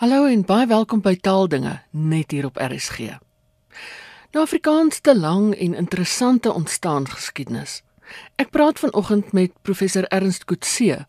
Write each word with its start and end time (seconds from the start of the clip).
Hallo 0.00 0.24
en 0.24 0.46
baie 0.48 0.64
welkom 0.64 1.02
by 1.04 1.10
Taaldinge 1.20 1.74
net 1.92 2.30
hier 2.32 2.46
op 2.48 2.56
RSG. 2.56 3.18
Nou 4.32 4.40
Afrikaans 4.46 5.02
te 5.04 5.12
lang 5.12 5.50
en 5.52 5.74
interessante 5.76 6.48
ontstaan 6.56 7.04
geskiedenis. 7.04 7.82
Ek 8.40 8.48
praat 8.48 8.78
vanoggend 8.80 9.34
met 9.36 9.52
professor 9.60 10.06
Ernst 10.08 10.46
Kutse 10.48 11.02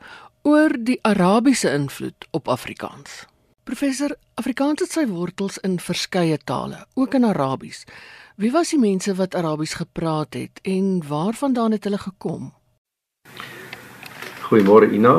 oor 0.43 0.75
die 0.75 0.97
Arabiese 1.07 1.71
invloed 1.71 2.27
op 2.35 2.51
Afrikaans. 2.51 3.21
Professor, 3.63 4.11
Afrikaans 4.35 4.83
het 4.83 4.91
sy 4.91 5.05
wortels 5.07 5.55
in 5.63 5.77
verskeie 5.79 6.35
tale, 6.43 6.81
ook 6.99 7.15
in 7.15 7.23
Arabies. 7.29 7.85
Wie 8.35 8.51
was 8.51 8.73
die 8.75 8.79
mense 8.81 9.15
wat 9.15 9.37
Arabies 9.39 9.77
gepraat 9.79 10.35
het 10.35 10.59
en 10.67 10.99
waarvandaan 11.07 11.77
het 11.77 11.87
hulle 11.87 12.01
gekom? 12.01 12.51
Goeiemôre 14.49 14.91
Ina 14.91 15.15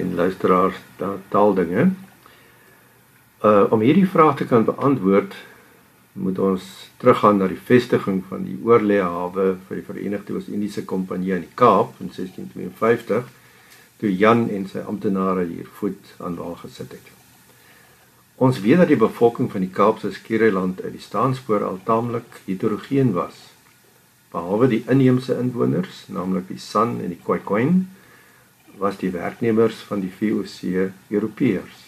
en 0.00 0.16
luisteraars 0.16 0.80
ta 0.96 1.12
Taaldinge. 1.28 1.90
Uh 3.42 3.66
om 3.74 3.80
hierdie 3.82 4.06
vraag 4.06 4.36
te 4.38 4.44
kan 4.46 4.62
beantwoord, 4.64 5.32
moet 6.12 6.38
ons 6.38 6.66
teruggaan 7.02 7.40
na 7.42 7.48
die 7.50 7.58
vestiging 7.58 8.20
van 8.28 8.44
die 8.46 8.54
oorleehawe 8.62 9.46
vir 9.66 9.80
die 9.80 9.86
Verenigde 9.88 10.36
Oos-Indiese 10.36 10.84
Kompanjie 10.86 11.34
in 11.40 11.48
die 11.48 11.56
Kaap 11.58 11.96
in 11.98 12.12
1652, 12.14 13.26
toe 13.98 14.12
Jan 14.14 14.44
en 14.46 14.68
sy 14.70 14.84
amptenare 14.86 15.48
hier 15.48 15.66
voet 15.80 16.14
aan 16.22 16.38
wal 16.38 16.54
gesit 16.62 16.94
het. 16.94 17.10
Ons 18.38 18.62
weet 18.62 18.84
dat 18.84 18.94
die 18.94 19.00
bevolking 19.02 19.50
van 19.50 19.66
die 19.66 19.74
Kaapse 19.74 20.14
skiereiland 20.14 20.78
uit 20.86 20.94
die 20.94 21.02
staanspoor 21.02 21.66
al 21.66 21.82
taamlik 21.82 22.42
heterogeen 22.46 23.10
was. 23.18 23.48
Behalwe 24.30 24.70
die 24.70 24.84
inheemse 24.86 25.34
inwoners, 25.34 26.04
naamlik 26.14 26.46
die 26.46 26.62
San 26.62 27.00
en 27.02 27.10
die 27.10 27.22
Khoikhoi, 27.26 27.66
was 28.78 29.02
die 29.02 29.10
werknemers 29.10 29.82
van 29.90 30.06
die 30.06 30.14
VOC 30.14 30.92
Europeërs. 31.10 31.81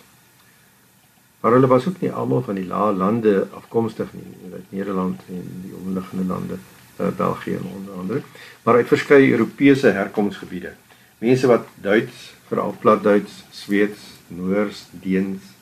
Maar 1.45 1.53
hulle 1.53 1.67
was 1.67 1.87
ook 1.89 2.01
nie 2.01 2.13
almal 2.13 2.41
van 2.43 2.57
die 2.57 2.65
lae 2.65 2.93
lande 2.97 3.33
afkomstig 3.53 4.13
nie, 4.17 4.53
uit 4.53 4.71
Nederland 4.73 5.21
en 5.29 5.43
die 5.65 5.75
omliggende 5.77 6.25
lande, 6.25 6.57
uh, 6.97 7.09
België 7.17 7.59
onder 7.75 7.99
andere, 8.01 8.23
maar 8.63 8.75
uit 8.75 8.89
verskeie 8.89 9.29
Europese 9.31 9.93
herkomsgebiede. 9.93 10.73
Mense 11.19 11.47
wat 11.47 11.69
Duits, 11.75 12.33
veral 12.49 12.75
platduits, 12.81 13.45
Sweeds, 13.51 14.01
Noors, 14.27 14.87
Deens, 14.91 15.53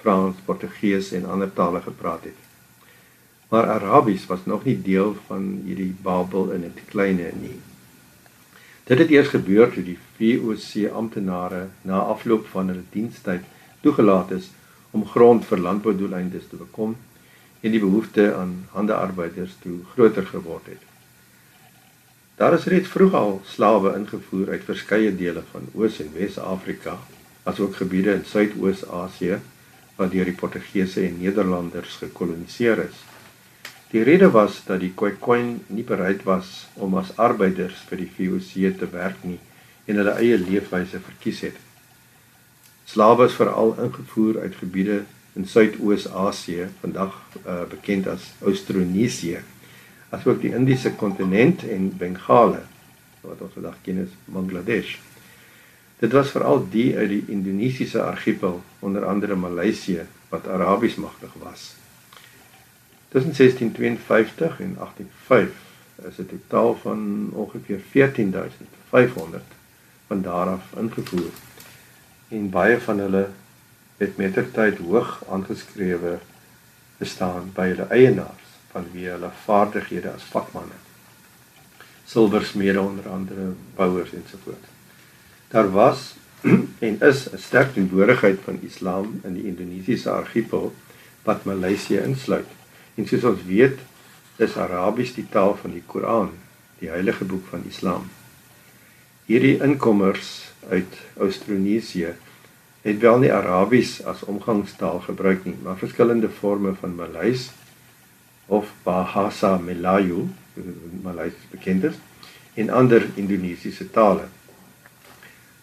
Frans, 0.00 0.40
Portugees 0.44 1.12
en 1.12 1.28
ander 1.28 1.52
tale 1.52 1.84
gepraat 1.84 2.24
het. 2.24 2.40
Maar 3.48 3.68
Arabies 3.76 4.26
was 4.26 4.48
nog 4.48 4.64
nie 4.64 4.80
deel 4.82 5.16
van 5.26 5.60
hierdie 5.68 5.94
Babel 6.02 6.50
in 6.50 6.64
dit 6.64 6.84
kleine 6.88 7.32
nie. 7.44 7.60
Dit 8.88 8.98
het 9.04 9.10
eers 9.10 9.28
gebeur 9.36 9.68
toe 9.68 9.84
die 9.84 10.00
VOC 10.16 10.88
amptenare 10.88 11.66
na 11.82 12.06
afloop 12.16 12.48
van 12.56 12.72
hulle 12.72 12.88
dienstyd 12.96 13.44
toegelaat 13.84 14.30
is 14.30 14.54
om 14.96 15.06
grond 15.12 15.44
vir 15.44 15.60
landboudoeleindes 15.60 16.48
te 16.50 16.58
bekom 16.60 16.96
en 17.60 17.74
die 17.74 17.82
behoefte 17.82 18.30
aan 18.34 18.54
handearbeiders 18.72 19.56
toe 19.62 19.78
groter 19.92 20.26
geword 20.28 20.70
het. 20.72 20.84
Daar 22.36 22.56
is 22.56 22.68
reeds 22.72 22.92
vroeg 22.92 23.14
al 23.16 23.34
slawe 23.48 23.94
ingevoer 23.96 24.54
uit 24.54 24.64
verskeie 24.68 25.12
dele 25.16 25.42
van 25.50 25.68
Oos- 25.74 26.00
en 26.04 26.12
Wes-Afrika, 26.14 26.98
asook 27.48 27.76
gebiede 27.80 28.12
in 28.12 28.24
Suidoos-Asië 28.28 29.40
wat 29.96 30.12
deur 30.12 30.28
die 30.28 30.36
Portugese 30.36 31.06
en 31.06 31.20
Nederlanders 31.20 31.96
gekoloniseer 32.02 32.84
is. 32.84 32.98
Die 33.92 34.02
rede 34.04 34.28
was 34.30 34.60
dat 34.66 34.82
die 34.82 34.92
Khoikhoi 34.92 35.60
nie 35.66 35.84
bereid 35.86 36.26
was 36.28 36.66
om 36.74 36.98
as 37.00 37.14
arbeiders 37.16 37.80
vir 37.88 38.04
die 38.04 38.10
VOC 38.16 38.76
te 38.80 38.88
werk 38.92 39.24
nie 39.24 39.38
en 39.86 40.02
hulle 40.02 40.18
eie 40.20 40.36
leefwyse 40.36 41.00
verkies 41.00 41.40
het. 41.48 41.65
Slawe 42.86 43.26
is 43.26 43.34
veral 43.34 43.74
ingevoer 43.82 44.40
uit 44.40 44.54
gebiede 44.54 45.00
in 45.34 45.46
Suidoos-Asië, 45.46 46.68
vandag 46.80 47.16
uh, 47.42 47.64
bekend 47.68 48.06
as 48.06 48.28
Austronesië, 48.46 49.40
asook 50.14 50.38
die 50.40 50.52
Indiese 50.54 50.92
kontinent 50.94 51.64
en 51.66 51.88
Bengale, 51.98 52.62
wat 53.24 53.42
ons 53.42 53.56
vandag 53.58 53.80
ken 53.82 54.04
as 54.04 54.14
Bangladesh. 54.30 54.94
Dit 55.98 56.14
was 56.14 56.30
veral 56.30 56.62
die 56.70 56.92
uit 56.96 57.10
die 57.10 57.24
Indonesiese 57.34 58.04
argipel, 58.04 58.62
onder 58.78 59.04
andere 59.04 59.34
Maleisië, 59.34 60.06
wat 60.30 60.46
Arabies 60.46 60.94
magtig 60.94 61.34
was. 61.42 61.72
Tussen 63.08 63.34
1652 63.34 64.60
en 64.60 64.76
1805 64.78 65.50
is 66.06 66.18
'n 66.22 66.30
totaal 66.30 66.78
van 66.86 67.30
ongeveer 67.32 67.80
14500 67.90 69.42
van 70.06 70.22
daar 70.22 70.46
af 70.46 70.64
ingevoer 70.78 71.34
en 72.28 72.50
baie 72.50 72.78
van 72.80 72.98
hulle 72.98 73.28
het 74.00 74.16
mettertyd 74.16 74.78
hoog 74.78 75.22
aangeskrewe 75.30 76.18
bestaan 76.98 77.52
by 77.54 77.70
hulle 77.72 77.86
eienaars 77.94 78.52
vanweë 78.72 79.14
hulle 79.14 79.30
vaardighede 79.44 80.12
as 80.12 80.26
vakmanne. 80.32 80.76
Silversmede 82.06 82.80
onder 82.80 83.08
andere, 83.08 83.52
bouers 83.76 84.12
ensovoorts. 84.12 84.72
Daar 85.52 85.70
was 85.72 86.14
en 86.86 86.98
is 87.00 87.26
'n 87.32 87.38
sterk 87.38 87.72
teenwoordigheid 87.74 88.38
van 88.44 88.58
Islam 88.62 89.20
in 89.24 89.34
die 89.34 89.46
Indonesiese 89.46 90.10
argipel 90.10 90.74
wat 91.22 91.44
Maleisië 91.44 91.98
insluit. 91.98 92.50
En 92.94 93.06
soos 93.06 93.24
ons 93.24 93.44
weet, 93.46 93.78
is 94.36 94.56
Arabies 94.56 95.14
die 95.14 95.26
taal 95.28 95.56
van 95.56 95.72
die 95.72 95.82
Koran, 95.86 96.30
die 96.78 96.88
heilige 96.88 97.24
boek 97.24 97.46
van 97.50 97.64
Islam. 97.68 98.10
Hierdie 99.26 99.58
inkommers 99.62 100.52
uit 100.68 100.98
Austronesië 101.18 102.14
het 102.86 102.98
wel 102.98 103.18
nie 103.18 103.32
Arabies 103.32 103.98
as 104.06 104.22
omgangstaal 104.24 105.00
gebruik 105.06 105.44
nie, 105.44 105.56
maar 105.62 105.78
verskillende 105.78 106.28
forme 106.30 106.74
van 106.80 106.94
Maleis 106.94 107.50
of 108.46 108.70
Bahasa 108.82 109.56
Melayu, 109.58 110.28
Maleis 111.02 111.34
bekend 111.50 111.84
is, 111.84 111.98
en 112.54 112.70
ander 112.70 113.08
Indonesiese 113.14 113.90
tale. 113.90 114.28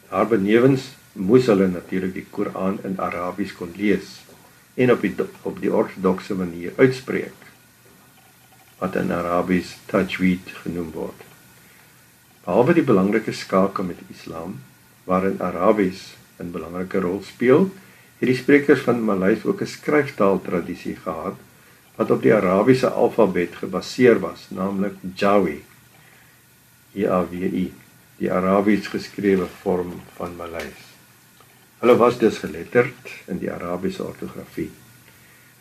Daarbenewens 0.10 0.92
moes 1.14 1.48
hulle 1.48 1.68
natuurlik 1.72 2.14
die 2.14 2.26
Koran 2.30 2.80
in 2.84 3.00
Arabies 3.00 3.54
kon 3.56 3.72
lees 3.78 4.20
en 4.76 4.92
op 4.92 5.02
die 5.02 5.14
op 5.42 5.62
die 5.62 5.72
ortodokse 5.74 6.36
manier 6.36 6.74
uitspreek 6.78 7.50
wat 8.82 8.98
in 9.00 9.14
Arabies 9.16 9.78
tajwid 9.88 10.50
genoem 10.66 10.92
word. 10.92 11.20
Behalwe 12.44 12.74
die 12.76 12.84
belangrike 12.84 13.32
skakel 13.32 13.88
met 13.88 14.02
Islam, 14.12 14.58
waarin 15.04 15.42
Arabies 15.42 16.16
'n 16.40 16.52
belangrike 16.52 17.00
rol 17.00 17.22
speel, 17.24 17.72
het 18.20 18.28
die 18.28 18.38
sprekers 18.38 18.82
van 18.82 19.04
Maleis 19.04 19.46
ook 19.46 19.62
'n 19.62 19.68
skryftaal 19.68 20.42
tradisie 20.42 20.96
gehad 20.96 21.36
wat 21.96 22.12
op 22.12 22.22
die 22.22 22.34
Arabiese 22.34 22.90
alfabet 22.90 23.56
gebaseer 23.56 24.20
was, 24.20 24.48
naamlik 24.50 24.94
Jawi. 25.16 25.64
JAWI, 26.92 27.74
die 28.18 28.32
Arabies 28.32 28.88
geskrewe 28.88 29.46
vorm 29.62 30.02
van 30.16 30.36
Maleis. 30.36 30.82
Hulle 31.80 31.96
was 31.98 32.18
dus 32.18 32.38
geletterd 32.38 33.12
in 33.26 33.40
die 33.42 33.52
Arabiese 33.52 34.04
ortografie. 34.04 34.72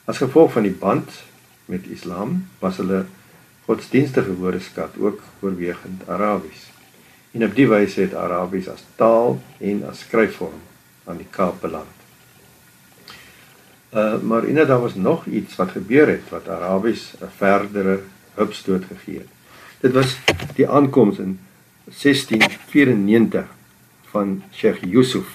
As 0.04 0.18
gevolg 0.18 0.52
van 0.52 0.62
die 0.62 0.76
band 0.76 1.10
met 1.64 1.86
Islam 1.86 2.48
was 2.58 2.76
hulle 2.76 3.04
godsdienstige 3.64 4.34
woordeskat 4.34 4.98
ook 4.98 5.20
oorwegend 5.40 6.08
Arabies. 6.08 6.68
En 7.32 7.44
op 7.44 7.54
die 7.56 7.68
wyse 7.68 8.00
het 8.00 8.14
Arabies 8.14 8.68
as 8.68 8.84
taal 9.00 9.38
en 9.58 9.84
as 9.88 10.04
skryfvorm 10.04 10.60
aan 11.04 11.16
die 11.16 11.28
Kaap 11.30 11.60
beland. 11.60 12.00
Uh 13.92 14.20
maar 14.20 14.44
inderdaad 14.44 14.68
daar 14.68 14.80
was 14.80 14.94
nog 14.94 15.26
iets 15.26 15.56
wat 15.56 15.70
gebeur 15.70 16.08
het 16.08 16.28
wat 16.28 16.48
Arabies 16.48 17.12
'n 17.20 17.32
verdere 17.36 18.00
hupstoot 18.34 18.84
gegee 18.84 19.18
het. 19.18 19.28
Dit 19.80 19.92
was 19.92 20.18
die 20.54 20.68
aankoms 20.68 21.18
in 21.18 21.40
1694 21.84 23.44
van 24.02 24.42
Sheikh 24.52 24.82
Yusuf 24.84 25.26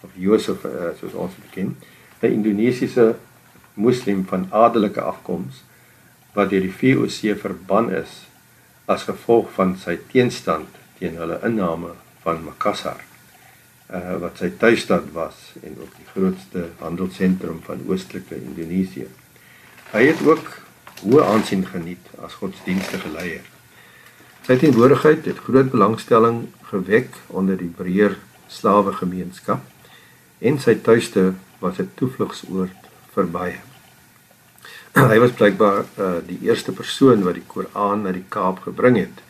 of 0.00 0.10
Yusuf 0.14 0.64
uh, 0.64 0.70
soos 1.00 1.12
ons 1.12 1.32
dit 1.34 1.50
ken, 1.50 1.76
'n 2.20 2.32
Indonesiese 2.32 3.16
moslim 3.74 4.24
van 4.26 4.46
adelike 4.50 5.00
afkoms 5.00 5.64
wat 6.32 6.50
deur 6.50 6.60
die 6.60 6.72
VOC 6.72 7.38
verban 7.38 7.92
is 7.92 8.24
as 8.84 9.02
gevolg 9.02 9.52
van 9.52 9.76
sy 9.76 9.98
teenstand 10.12 10.68
teen 10.98 11.16
hulle 11.20 11.40
inname 11.44 11.92
van 12.24 12.42
Makassar 12.44 13.02
uh, 13.90 14.16
wat 14.22 14.40
sy 14.40 14.50
tuisstad 14.60 15.10
was 15.14 15.52
en 15.62 15.76
ook 15.80 15.92
die 15.98 16.08
grootste 16.12 16.68
handelsentrum 16.80 17.60
van 17.66 17.84
oostelike 17.88 18.38
Indonesië. 18.38 19.08
Hy 19.92 20.06
het 20.08 20.22
ook 20.26 20.48
hoë 21.04 21.26
aansien 21.26 21.66
geniet 21.68 22.10
as 22.24 22.38
godsdienstige 22.40 23.12
leier. 23.12 23.44
Sy 24.46 24.56
teenwoordigheid 24.62 25.26
het 25.26 25.42
groot 25.42 25.70
belangstelling 25.72 26.46
gewek 26.70 27.14
onder 27.28 27.58
die 27.58 27.70
breër 27.70 28.16
slawe 28.48 28.94
gemeenskap 28.94 29.62
en 30.38 30.58
sy 30.62 30.76
tuiste 30.88 31.32
was 31.60 31.78
'n 31.78 31.90
toevlugsoord 31.98 32.90
vir 33.14 33.26
baie. 33.38 33.60
Hy 35.12 35.18
was 35.18 35.36
blykbaar 35.36 35.84
uh, 35.98 36.18
die 36.26 36.38
eerste 36.48 36.72
persoon 36.72 37.24
wat 37.24 37.34
die 37.34 37.46
Koran 37.46 38.02
na 38.02 38.12
die 38.12 38.24
Kaap 38.28 38.62
gebring 38.64 38.96
het 38.96 39.25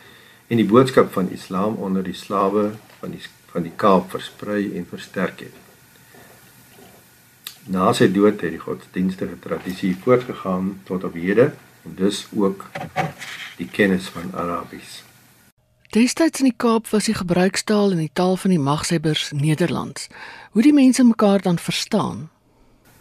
en 0.47 0.57
die 0.57 0.69
boodskap 0.69 1.13
van 1.13 1.31
Islam 1.31 1.75
onder 1.75 2.05
die 2.05 2.15
slawe 2.15 2.71
van 2.99 3.11
die 3.11 3.23
van 3.57 3.65
die 3.65 3.77
Kaap 3.77 4.11
versprei 4.13 4.77
en 4.77 4.85
versterk 4.85 5.41
het. 5.41 5.55
Na 7.73 7.89
sy 7.97 8.11
dood 8.13 8.43
het 8.45 8.53
die 8.53 8.61
godsdienstige 8.61 9.39
tradisie 9.41 9.95
voortgegaan 10.03 10.75
tot 10.85 11.07
op 11.09 11.17
hede 11.17 11.55
en 11.87 11.95
dus 11.97 12.27
ook 12.37 12.67
die 13.57 13.69
kennis 13.73 14.11
van 14.13 14.35
Arabies. 14.37 15.01
Destyds 15.97 16.43
in 16.45 16.51
die 16.51 16.59
Kaap 16.61 16.91
was 16.93 17.09
die 17.09 17.17
gebruikstaal 17.17 17.95
en 17.95 18.03
die 18.05 18.13
taal 18.13 18.37
van 18.37 18.53
die 18.53 18.61
magshebbers 18.61 19.31
Nederlands. 19.33 20.11
Hoe 20.53 20.63
die 20.63 20.75
mense 20.77 21.05
mekaar 21.05 21.41
dan 21.43 21.59
verstaan? 21.59 22.29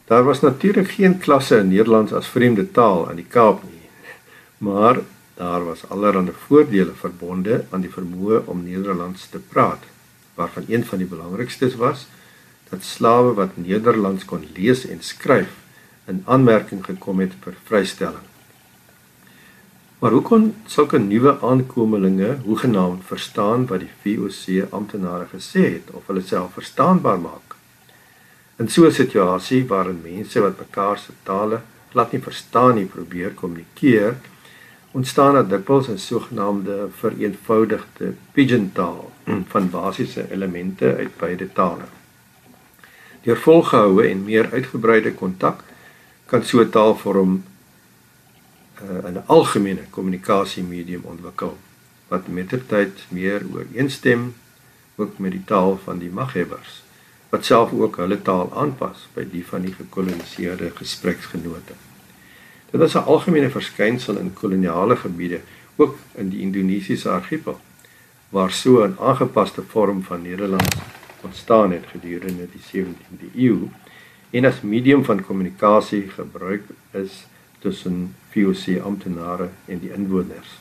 Daar 0.08 0.24
was 0.24 0.40
natuurlik 0.40 0.92
geen 0.96 1.18
klasse 1.18 1.58
in 1.58 1.68
Nederlands 1.74 2.14
as 2.14 2.32
vreemde 2.32 2.72
taal 2.72 3.10
in 3.10 3.20
die 3.20 3.28
Kaap 3.28 3.64
nie. 3.64 3.90
Maar 4.70 5.02
daar 5.36 5.66
was 5.66 5.84
allerlei 5.90 6.32
voordele 6.48 6.94
verbonde 6.96 7.66
aan 7.70 7.82
die 7.84 7.92
vermoë 7.92 8.46
om 8.46 8.64
Nederlands 8.64 9.30
te 9.30 9.40
praat, 9.40 9.84
waarvan 10.36 10.64
een 10.68 10.86
van 10.86 10.98
die 10.98 11.08
belangrikstes 11.08 11.76
was 11.76 12.08
dat 12.70 12.84
slawe 12.84 13.34
wat 13.34 13.58
Nederlands 13.58 14.26
kon 14.26 14.48
lees 14.56 14.86
en 14.88 15.04
skryf 15.04 15.52
in 16.06 16.24
aanmerking 16.26 16.86
gekom 16.86 17.20
het 17.20 17.36
vir 17.44 17.58
vrystelling. 17.68 18.24
Maar 20.00 20.12
hoe 20.12 20.22
kon 20.22 20.56
sulke 20.70 21.00
nuwe 21.00 21.38
aankomelinge 21.42 22.38
hoegenaamd 22.44 23.06
verstaan 23.06 23.66
wat 23.70 23.84
die 23.84 23.92
VOC 24.04 24.68
amptenare 24.70 25.28
gesê 25.32 25.64
het 25.78 25.92
of 25.92 26.08
hulle 26.08 26.22
self 26.22 26.54
verstaanbaar 26.54 27.20
maak? 27.20 27.56
In 28.60 28.70
so 28.70 28.86
'n 28.86 28.92
situasie 28.92 29.66
waarin 29.68 30.02
mense 30.04 30.40
wat 30.40 30.60
mekaar 30.60 30.98
se 30.98 31.12
tale 31.24 31.62
glad 31.92 32.12
nie 32.12 32.22
verstaan 32.22 32.76
nie 32.76 32.86
probeer 32.86 33.32
kommunikeer, 33.32 34.16
ontstaan 34.96 35.34
daar 35.34 35.48
dikwels 35.48 35.88
'n 35.88 35.98
sogenaamde 35.98 36.88
vereenvoudigde 37.02 38.14
pidgin 38.32 38.72
taal 38.72 39.12
van 39.52 39.70
basiese 39.70 40.32
elemente 40.32 40.96
uit 40.96 41.18
beide 41.18 41.54
tale. 41.54 41.88
Deur 43.22 43.38
volgehoue 43.38 44.08
en 44.08 44.24
meer 44.24 44.50
uitgebreide 44.52 45.14
kontak 45.14 45.64
kan 46.26 46.44
so 46.44 46.62
'n 46.62 46.70
taalvorm 46.70 47.44
uh, 48.84 49.10
'n 49.12 49.24
algemene 49.26 49.84
kommunikasiemedium 49.90 51.02
ontwikkel 51.04 51.58
wat 52.08 52.28
mettertyd 52.28 53.06
meer 53.10 53.42
ooreenstem 53.54 54.34
ook 54.96 55.18
met 55.18 55.32
die 55.32 55.44
taal 55.46 55.80
van 55.84 55.98
die 55.98 56.10
maghebbers 56.10 56.84
wat 57.30 57.46
self 57.46 57.72
ook 57.72 57.96
hulle 57.96 58.22
taal 58.22 58.54
aanpas 58.54 59.08
by 59.14 59.26
die 59.32 59.46
van 59.46 59.62
die 59.62 59.74
gekoloniseerde 59.74 60.72
gespreksgenote. 60.76 61.74
Dit 62.72 62.80
was 62.80 62.94
'n 62.94 63.08
algemene 63.08 63.50
verskynsel 63.50 64.18
in 64.18 64.34
koloniale 64.34 64.96
gebiede, 64.96 65.40
ook 65.76 65.98
in 66.14 66.30
die 66.30 66.40
Indonesiese 66.40 67.10
argipel, 67.10 67.60
waar 68.30 68.52
so 68.52 68.84
'n 68.84 68.98
aangepaste 69.00 69.62
vorm 69.62 70.04
van 70.04 70.22
Nederlands 70.22 70.76
ontstaan 71.22 71.72
het 71.72 71.86
gedurende 71.92 72.48
die 72.52 72.62
17de 72.62 73.30
eeu 73.36 73.70
en 74.30 74.46
as 74.46 74.62
medium 74.62 75.04
van 75.06 75.26
kommunikasie 75.26 76.10
gebruik 76.10 76.64
is 76.92 77.26
tussen 77.60 78.16
VOC 78.30 78.82
amptenare 78.84 79.50
en 79.66 79.80
die 79.80 79.94
inwoners. 79.94 80.60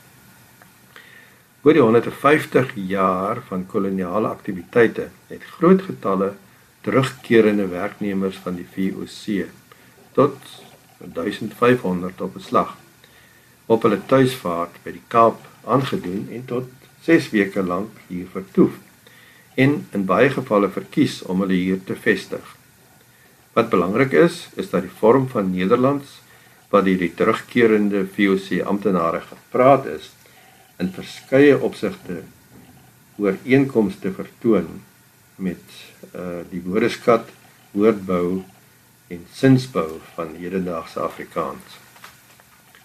Oor 1.62 1.72
die 1.72 1.82
150 1.82 2.72
jaar 2.74 3.40
van 3.48 3.66
koloniale 3.66 4.28
aktiwiteite 4.28 5.08
het 5.26 5.44
groot 5.56 5.82
getalle 5.82 6.34
terugkerende 6.80 7.66
werknemers 7.66 8.36
van 8.36 8.54
die 8.60 8.66
VOC 8.74 9.46
tot 10.12 10.63
1500 11.12 12.20
op 12.20 12.34
beslag 12.34 12.76
op 13.66 13.84
hulle 13.86 14.00
tuisvaart 14.06 14.80
by 14.84 14.92
die 14.96 15.04
Kaap 15.08 15.44
aangedoen 15.64 16.26
en 16.36 16.44
tot 16.48 16.68
6 17.04 17.30
weke 17.32 17.62
lank 17.64 18.02
hier 18.08 18.26
vertoef 18.32 18.76
en 19.54 19.78
in 19.96 20.04
baie 20.08 20.30
gevalle 20.34 20.68
verkies 20.74 21.22
om 21.30 21.44
hulle 21.44 21.56
hier 21.56 21.80
te 21.86 21.96
vestig. 21.96 22.44
Wat 23.54 23.70
belangrik 23.70 24.12
is, 24.18 24.48
is 24.58 24.70
dat 24.72 24.82
die 24.82 24.96
vorm 25.00 25.28
van 25.30 25.52
Nederlands 25.54 26.18
wat 26.72 26.88
deur 26.88 26.98
die 26.98 27.12
terugkerende 27.14 28.02
VOC 28.16 28.64
amptenare 28.66 29.22
gepraat 29.28 29.86
is 29.86 30.10
in 30.82 30.90
verskeie 30.90 31.54
opsigte 31.62 32.24
ooreenkomste 33.22 34.10
vertoon 34.12 34.66
met 35.36 35.62
uh 36.14 36.42
die 36.50 36.62
woordeskat, 36.66 37.30
woordbou 37.74 38.42
en 39.06 39.26
sinsbou 39.32 39.98
van 40.14 40.34
hedendaagse 40.38 41.00
Afrikaans. 41.00 41.78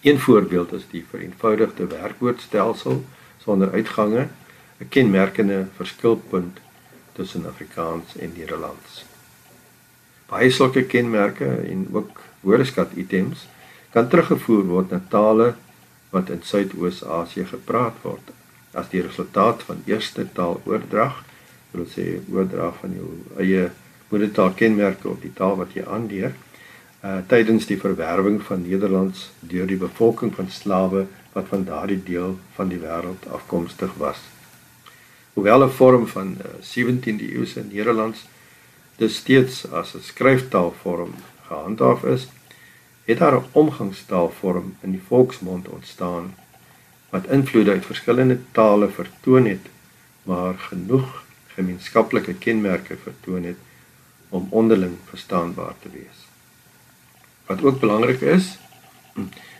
Een 0.00 0.20
voorbeeld 0.20 0.72
is 0.72 0.86
die 0.90 1.04
vereenvoudigde 1.10 1.86
werkwoordstelsel 1.86 3.04
sonder 3.42 3.72
uitgange, 3.72 4.28
'n 4.78 4.88
kenmerkende 4.88 5.66
verskilpunt 5.76 6.58
tussen 7.12 7.46
Afrikaans 7.46 8.16
en 8.16 8.32
Nederlands. 8.36 9.04
Baie 10.26 10.50
sulke 10.50 10.84
kenmerke 10.84 11.54
en 11.54 11.88
ook 11.92 12.20
woordeskat 12.40 12.92
items 12.94 13.48
kan 13.90 14.08
teruggevoer 14.08 14.64
word 14.64 14.90
na 14.90 15.02
tale 15.08 15.54
wat 16.10 16.30
in 16.30 16.42
Suidoos-Asië 16.42 17.44
gepraat 17.46 17.96
word 18.02 18.30
as 18.72 18.88
die 18.92 19.02
resultaat 19.02 19.62
van 19.66 19.82
eerste 19.84 20.26
taaloordrag 20.32 21.24
wil 21.70 21.86
sê 21.90 22.06
oordra 22.32 22.70
van 22.80 22.94
jou 22.94 23.10
eie 23.42 23.70
moedertaal 24.10 24.50
kenmerke 24.58 25.08
op 25.08 25.22
die 25.22 25.32
taal 25.34 25.56
wat 25.56 25.74
jy 25.74 25.84
aanleer 25.86 26.34
uh 27.00 27.18
tydens 27.26 27.66
die 27.66 27.78
verwerwing 27.80 28.42
van 28.44 28.66
Nederlands 28.66 29.30
deur 29.40 29.66
die 29.66 29.78
bevolking 29.80 30.34
van 30.36 30.50
slawe 30.52 31.06
wat 31.32 31.46
van 31.48 31.64
daardie 31.64 32.02
deel 32.04 32.34
van 32.56 32.68
die 32.68 32.80
wêreld 32.82 33.28
afkomstig 33.32 33.94
was. 34.02 34.18
Hoewel 35.34 35.64
'n 35.64 35.70
vorm 35.70 36.06
van 36.06 36.36
uh, 36.36 36.50
17de 36.60 37.30
eeuse 37.32 37.64
Nederlands 37.70 38.26
dis 38.96 39.16
steeds 39.16 39.70
as 39.72 39.94
'n 39.94 40.02
skryftaalvorm 40.02 41.14
gehandhaaf 41.48 42.04
is, 42.04 42.28
het 43.04 43.18
daar 43.18 43.36
'n 43.36 43.48
omgangstaalvorm 43.52 44.76
in 44.80 44.90
die 44.90 45.06
volksmond 45.06 45.68
ontstaan 45.68 46.34
wat 47.10 47.26
invloede 47.26 47.70
uit 47.70 47.86
verskillende 47.86 48.38
tale 48.52 48.88
vertoon 48.88 49.46
het, 49.46 49.66
maar 50.22 50.54
genoeg 50.58 51.24
gemeenskaplike 51.46 52.34
kenmerke 52.34 52.96
vertoon 52.96 53.44
het 53.44 53.56
om 54.30 54.46
onderling 54.50 54.96
verstaanbaar 55.08 55.74
te 55.82 55.88
wees. 55.92 56.26
Wat 57.46 57.62
ook 57.62 57.80
belangrik 57.80 58.20
is, 58.20 58.58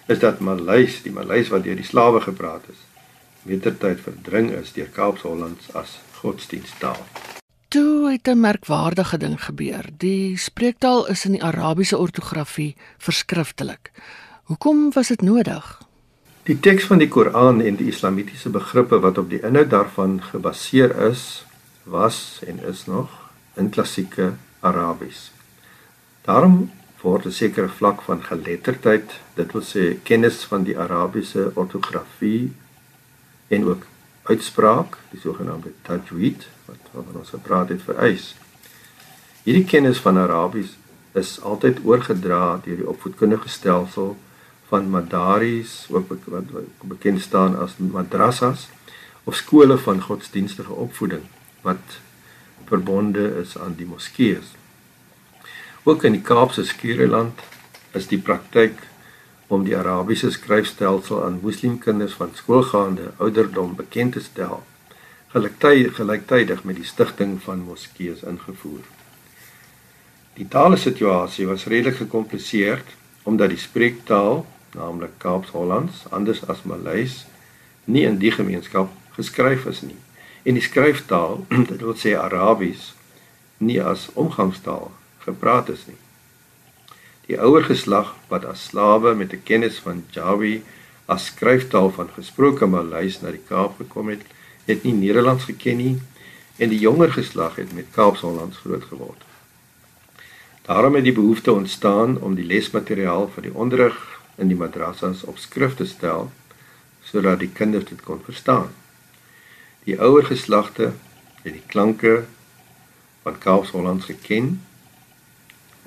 is 0.07 0.19
dat 0.19 0.41
Maleis, 0.41 1.03
die 1.03 1.13
Maleis 1.13 1.49
wat 1.49 1.65
deur 1.67 1.77
die 1.79 1.87
slawe 1.87 2.21
gepraat 2.21 2.65
is, 2.71 2.79
mettertyd 3.43 4.01
verdring 4.01 4.51
is 4.55 4.73
deur 4.73 4.89
Kaapse-Hollands 4.95 5.73
as 5.75 5.99
godsdiensttaal. 6.21 7.03
Toe 7.71 8.11
het 8.11 8.27
'n 8.29 8.41
merkwaardige 8.41 9.19
ding 9.19 9.45
gebeur. 9.45 9.85
Die 9.97 10.39
spreektaal 10.39 11.09
is 11.09 11.25
in 11.25 11.33
die 11.33 11.45
Arabiese 11.45 11.99
ortografie 11.99 12.77
verskriftelik. 12.99 13.91
Hoekom 14.43 14.93
was 14.93 15.09
dit 15.09 15.23
nodig? 15.23 15.83
Die 16.43 16.61
teks 16.61 16.85
van 16.85 16.99
die 16.99 17.09
Koran 17.09 17.61
en 17.61 17.77
die 17.77 17.87
islamitiese 17.87 18.51
begrippe 18.51 18.99
wat 19.01 19.19
op 19.19 19.31
die 19.31 19.41
inhoud 19.41 19.71
daarvan 19.71 20.23
gebaseer 20.23 20.97
is, 21.09 21.45
was 21.83 22.41
en 22.47 22.63
is 22.65 22.87
nog 22.87 23.31
in 23.55 23.71
klassieke 23.71 24.33
Arabies. 24.61 25.31
Daarom 26.25 26.71
word 27.01 27.27
'n 27.27 27.33
sekere 27.33 27.69
vlak 27.69 28.03
van 28.03 28.23
geletterdheid, 28.23 29.11
dit 29.35 29.53
wil 29.53 29.63
sê 29.63 30.03
kennis 30.03 30.45
van 30.45 30.63
die 30.63 30.79
Arabiese 30.79 31.51
ortografie 31.55 32.53
en 33.49 33.65
ook 33.65 33.87
uitspraak, 34.23 34.99
die 35.11 35.21
sogenaamde 35.21 35.73
tajwid 35.83 36.47
wat 36.65 36.83
wat 36.93 37.15
ons 37.15 37.29
gepraat 37.29 37.69
het 37.69 37.83
vereis. 37.83 38.35
Hierdie 39.43 39.65
kennis 39.65 39.99
van 39.99 40.19
Arabies 40.19 40.77
is 41.13 41.41
altyd 41.41 41.79
oorgedra 41.85 42.61
deur 42.65 42.77
die 42.77 42.89
opvoedkundige 42.89 43.49
stelsel 43.49 44.17
van 44.69 44.91
madaris, 44.91 45.87
ook 45.91 46.09
wat 46.25 46.45
bekend 46.83 47.21
staan 47.21 47.57
as 47.59 47.77
madrassas 47.77 48.69
of 49.25 49.35
skole 49.35 49.79
van 49.79 50.01
godsdienstige 50.01 50.73
opvoeding 50.73 51.23
wat 51.61 51.99
verbonde 52.71 53.27
is 53.43 53.57
aan 53.59 53.75
die 53.79 53.87
moskeeë. 53.87 54.41
Ook 55.89 56.05
in 56.07 56.15
die 56.19 56.23
Kaapse 56.23 56.65
Skiereiland 56.69 57.41
is 57.99 58.07
die 58.11 58.21
praktyk 58.23 58.79
om 59.51 59.65
die 59.67 59.75
Arabiese 59.77 60.31
skryfstelsel 60.31 61.25
aan 61.25 61.41
moslimkinders 61.43 62.15
van 62.21 62.35
skoolgaande 62.39 63.11
ouderdom 63.19 63.75
bekend 63.79 64.15
te 64.15 64.23
stel, 64.23 64.61
gelyktydig 65.33 66.65
met 66.69 66.79
die 66.79 66.87
stigting 66.87 67.39
van 67.43 67.65
moskeeë 67.67 68.21
ingevoer. 68.31 68.85
Die 70.39 70.47
taalsituasie 70.49 71.49
was 71.51 71.67
redelik 71.67 71.99
gekompliseer 72.05 72.85
omdat 73.27 73.51
die 73.53 73.61
spreektaal, 73.61 74.45
naamlik 74.77 75.19
Kaaps-Hollands, 75.19 76.07
anders 76.15 76.45
as 76.47 76.63
Maleis, 76.63 77.25
nie 77.85 78.07
in 78.07 78.21
die 78.23 78.31
gemeenskap 78.33 78.95
geskryf 79.17 79.67
is 79.71 79.83
nie 79.83 79.99
en 80.43 80.57
die 80.57 80.65
skryftaal, 80.65 81.45
dit 81.73 81.81
wil 81.81 81.97
sê 81.97 82.15
Arabies, 82.19 82.93
nie 83.59 83.81
as 83.83 84.09
omgangstaal 84.15 84.91
gepraat 85.25 85.69
is 85.69 85.85
nie. 85.87 85.99
Die 87.29 87.39
ouer 87.39 87.63
geslag 87.69 88.15
wat 88.31 88.45
as 88.49 88.65
slawe 88.71 89.15
met 89.15 89.33
'n 89.33 89.43
kennis 89.45 89.79
van 89.85 90.05
Jawi 90.11 90.63
as 91.07 91.27
skryftaal 91.31 91.91
van 91.91 92.09
gesproke 92.17 92.67
Maleis 92.67 93.21
na 93.21 93.31
die 93.31 93.45
Kaap 93.49 93.77
gekom 93.79 94.09
het, 94.09 94.23
het 94.65 94.83
nie 94.83 94.93
Nederlands 94.93 95.45
geken 95.45 95.77
nie 95.77 95.97
en 96.57 96.69
die 96.69 96.79
jonger 96.79 97.13
geslag 97.13 97.57
het 97.57 97.73
met 97.73 97.91
Kaapse 97.91 98.27
Hollands 98.27 98.57
groot 98.57 98.85
geword. 98.85 99.23
Daarom 100.67 100.95
het 100.95 101.05
die 101.05 101.17
behoefte 101.17 101.53
ontstaan 101.53 102.19
om 102.21 102.35
die 102.35 102.45
lesmateriaal 102.45 103.31
vir 103.35 103.43
die 103.43 103.55
onderrig 103.55 103.97
in 104.37 104.49
die 104.49 104.57
madrassas 104.57 105.25
op 105.25 105.39
skrif 105.39 105.75
te 105.75 105.87
stel 105.87 106.31
sodat 107.05 107.41
die 107.41 107.51
kinders 107.51 107.89
dit 107.89 108.03
kon 108.03 108.21
verstaan. 108.25 108.69
Die 109.91 109.99
ouer 109.99 110.23
geslagte 110.23 110.93
het 111.43 111.51
die 111.51 111.65
klanke 111.67 112.21
van 113.25 113.39
Kaapse-Holland 113.43 114.05
geken 114.07 114.61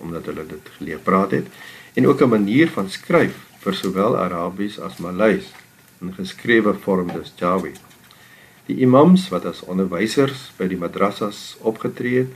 omdat 0.04 0.26
hulle 0.28 0.44
dit 0.50 0.72
geleer 0.78 1.00
praat 1.00 1.32
het 1.32 1.48
en 1.94 2.08
ook 2.08 2.22
'n 2.22 2.30
manier 2.30 2.70
van 2.70 2.90
skryf 2.90 3.38
vir 3.64 3.74
sowel 3.74 4.18
Arabies 4.18 4.80
as 4.80 4.98
Maleis 4.98 5.54
in 6.02 6.14
geskrewe 6.14 6.74
vorm 6.74 7.08
dus 7.14 7.32
Jawi. 7.36 7.72
Die 8.66 8.78
imams 8.78 9.30
wat 9.30 9.46
as 9.46 9.62
onderwysers 9.62 10.52
by 10.58 10.68
die 10.68 10.78
madrassas 10.78 11.56
opgetree 11.60 12.18
het, 12.18 12.34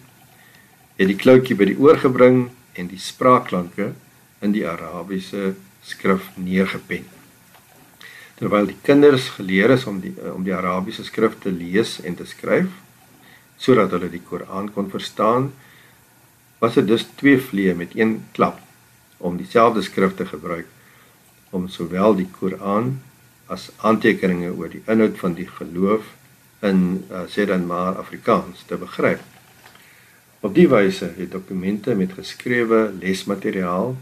het 0.95 1.07
die 1.07 1.19
kloutjie 1.19 1.55
by 1.55 1.65
die 1.65 1.79
oor 1.79 1.97
gebring 1.97 2.49
en 2.73 2.87
die 2.87 2.99
spraakklanke 2.99 3.93
in 4.39 4.51
die 4.51 4.67
Arabiese 4.67 5.55
skrif 5.81 6.31
neergepen. 6.35 7.16
Terwyl 8.37 8.69
die 8.69 8.77
kinders 8.85 9.31
geleer 9.37 9.73
is 9.73 9.85
om 9.89 9.99
die 10.03 10.13
om 10.33 10.43
die 10.45 10.55
Arabiese 10.55 11.05
skrif 11.07 11.39
te 11.41 11.51
lees 11.53 11.97
en 12.05 12.15
te 12.15 12.25
skryf 12.25 12.69
sodat 13.57 13.95
hulle 13.95 14.11
die 14.13 14.21
Koran 14.21 14.67
kon 14.69 14.91
verstaan, 14.93 15.47
was 16.61 16.75
dit 16.77 16.85
dus 16.85 17.07
twee 17.17 17.39
vliee 17.41 17.73
met 17.73 17.95
een 17.97 18.19
klap 18.37 18.59
om 19.17 19.37
dieselfde 19.37 19.81
skrif 19.81 20.13
te 20.15 20.27
gebruik 20.29 20.69
om 21.49 21.65
sowel 21.67 22.13
die 22.19 22.29
Koran 22.39 22.99
as 23.47 23.69
aantekeninge 23.77 24.51
oor 24.53 24.69
die 24.69 24.83
inhoud 24.85 25.17
van 25.17 25.33
die 25.37 25.47
geloof 25.47 26.05
in 26.67 27.05
uh, 27.09 27.25
sê 27.29 27.45
dan 27.45 27.65
maar 27.69 27.97
Afrikaans 28.01 28.63
te 28.67 28.77
begryp. 28.77 29.21
Op 30.41 30.53
die 30.53 30.67
wyse 30.69 31.09
het 31.17 31.31
dokumente 31.31 31.95
met 31.95 32.13
geskrewe 32.17 32.91
lesmateriaal, 32.99 33.95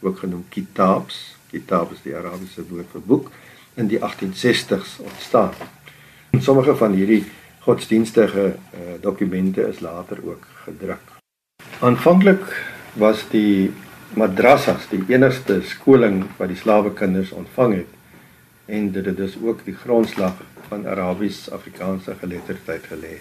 ook 0.00 0.18
genoem 0.18 0.44
kitabs, 0.48 1.36
kitab 1.50 1.92
is 1.94 2.02
die 2.04 2.14
Arabiese 2.16 2.64
woord 2.68 2.90
vir 2.92 3.06
boek, 3.06 3.30
in 3.80 3.88
die 3.88 3.98
1860s 3.98 4.98
ontstaan. 5.00 5.52
En 6.30 6.42
sommige 6.42 6.76
van 6.76 6.92
hierdie 6.92 7.24
godsdienstige 7.64 8.44
uh, 8.44 8.80
dokumente 9.00 9.68
is 9.68 9.80
later 9.80 10.18
ook 10.24 10.46
gedruk. 10.64 11.02
Aanvanklik 11.80 12.44
was 12.92 13.24
die 13.32 13.72
madrassas 14.14 14.88
die 14.90 15.02
enigste 15.08 15.60
skoling 15.62 16.24
wat 16.36 16.50
die 16.52 16.58
slawekinders 16.58 17.32
ontvang 17.32 17.74
het 17.74 17.98
en 18.70 18.90
dit 18.92 19.06
het 19.06 19.16
dus 19.16 19.36
ook 19.42 19.64
die 19.64 19.74
grondslag 19.74 20.42
van 20.68 20.86
Arabies-Afrikaanse 20.86 22.14
geletterdheid 22.20 22.84
gelê. 22.92 23.16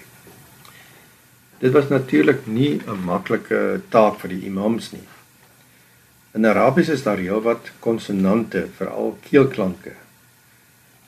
Dit 1.59 1.73
was 1.73 1.87
natuurlik 1.89 2.45
nie 2.47 2.81
'n 2.85 3.03
maklike 3.05 3.81
taak 3.89 4.19
vir 4.19 4.29
die 4.29 4.45
imams 4.45 4.91
nie. 4.91 5.07
In 6.33 6.45
Arabies 6.45 6.89
is 6.89 7.03
daar 7.03 7.17
heelwat 7.17 7.71
konsonante, 7.79 8.67
veral 8.77 9.17
keelklanke 9.29 9.91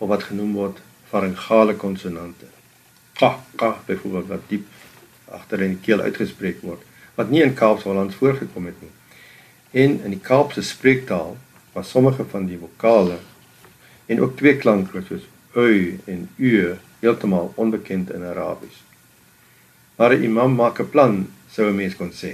of 0.01 0.10
wat 0.10 0.24
genoem 0.29 0.53
word 0.58 0.79
faringale 1.12 1.75
konsonante. 1.77 2.48
Ka, 3.20 3.36
ka, 3.55 3.75
byvoorbeeld 3.86 4.31
wat 4.31 4.48
diep 4.50 4.65
agter 5.29 5.62
in 5.62 5.75
die 5.75 5.84
keel 5.86 6.01
uitgespreek 6.01 6.63
word 6.65 6.88
wat 7.20 7.29
nie 7.29 7.43
in 7.43 7.53
Kaapse-Holland 7.53 8.15
voorgekom 8.15 8.65
het 8.65 8.77
nie. 8.81 8.91
En 9.84 9.98
in 10.03 10.13
die 10.15 10.24
Kaapse 10.24 10.63
spreektaal 10.63 11.36
was 11.75 11.91
sommige 11.91 12.25
van 12.31 12.48
die 12.48 12.58
vokale 12.60 13.20
en 14.05 14.22
ook 14.24 14.38
twee 14.39 14.58
klanke 14.58 15.03
soos 15.08 15.27
u 15.55 16.00
en 16.05 16.29
u 16.36 16.51
heeltemal 17.00 17.51
onbekend 17.55 18.12
in 18.15 18.24
Arabies. 18.24 18.79
Maar 19.96 20.15
'n 20.15 20.24
imam 20.24 20.55
maak 20.55 20.79
'n 20.79 20.89
plan, 20.89 21.27
sou 21.51 21.70
'n 21.70 21.75
mens 21.75 21.96
kon 21.96 22.12
sê. 22.12 22.34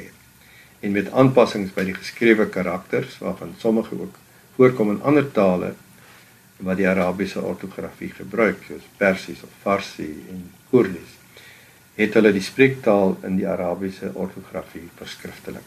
En 0.80 0.92
met 0.92 1.12
aanpassings 1.12 1.74
by 1.74 1.84
die 1.84 1.94
geskrewe 1.94 2.50
karakters 2.50 3.18
waarvan 3.18 3.56
sommige 3.58 4.02
ook 4.02 4.16
voorkom 4.56 4.92
in 4.92 5.02
ander 5.02 5.32
tale 5.32 5.74
wat 6.58 6.78
die 6.78 6.88
Arabiese 6.88 7.42
ortografie 7.42 8.10
gebruik, 8.10 8.64
soos 8.68 8.86
Persies 8.98 9.44
of 9.44 9.54
Farsi 9.62 10.10
en 10.32 10.50
Koerdies 10.70 11.18
het 11.98 12.14
hulle 12.14 12.30
die 12.34 12.46
spreektaal 12.46 13.16
in 13.26 13.40
die 13.40 13.48
Arabiese 13.50 14.12
ortografie 14.14 14.86
verskriftelik. 15.00 15.66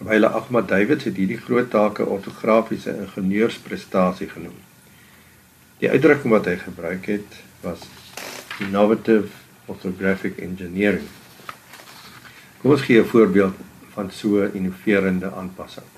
Wyle 0.00 0.30
Ahmad 0.32 0.70
Davids 0.70 1.04
het 1.04 1.18
hierdie 1.20 1.40
groot 1.42 1.68
take 1.70 2.06
ortografiese 2.06 2.94
ingenieursprestasie 2.96 4.30
genoem. 4.30 4.56
Die 5.82 5.90
uitdrukking 5.90 6.32
wat 6.32 6.48
hy 6.48 6.56
gebruik 6.62 7.10
het 7.12 7.36
was 7.60 7.84
innovative 8.64 9.28
orthographic 9.68 10.40
engineering. 10.40 11.06
Kom 12.62 12.72
ons 12.72 12.88
gee 12.88 13.02
'n 13.02 13.12
voorbeeld 13.12 13.54
van 13.92 14.10
so 14.10 14.40
'n 14.42 14.54
innoverende 14.54 15.32
aanpassing. 15.32 15.97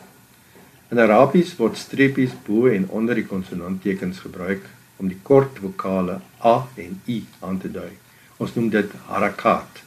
In 0.90 0.98
Arabies 0.98 1.52
word 1.54 1.76
streepies 1.78 2.32
bo 2.42 2.66
en 2.66 2.88
onder 2.90 3.14
die 3.14 3.22
konsonanttekens 3.22 4.24
gebruik 4.24 4.64
om 4.98 5.06
die 5.06 5.18
kort 5.22 5.60
vokale 5.62 6.16
a 6.42 6.54
en 6.82 6.96
i 7.06 7.20
aan 7.46 7.60
te 7.62 7.68
dui. 7.70 7.92
Ons 8.42 8.56
noem 8.56 8.72
dit 8.74 8.96
harakat. 9.06 9.84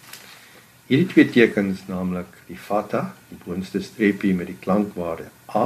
Hierdie 0.88 1.10
twee 1.12 1.26
tekens, 1.28 1.82
naamlik 1.90 2.38
die 2.48 2.56
fatha, 2.56 3.02
die 3.28 3.40
boonste 3.42 3.82
streepie 3.84 4.32
met 4.38 4.48
die 4.48 4.56
klankwaarde 4.64 5.28
a 5.52 5.66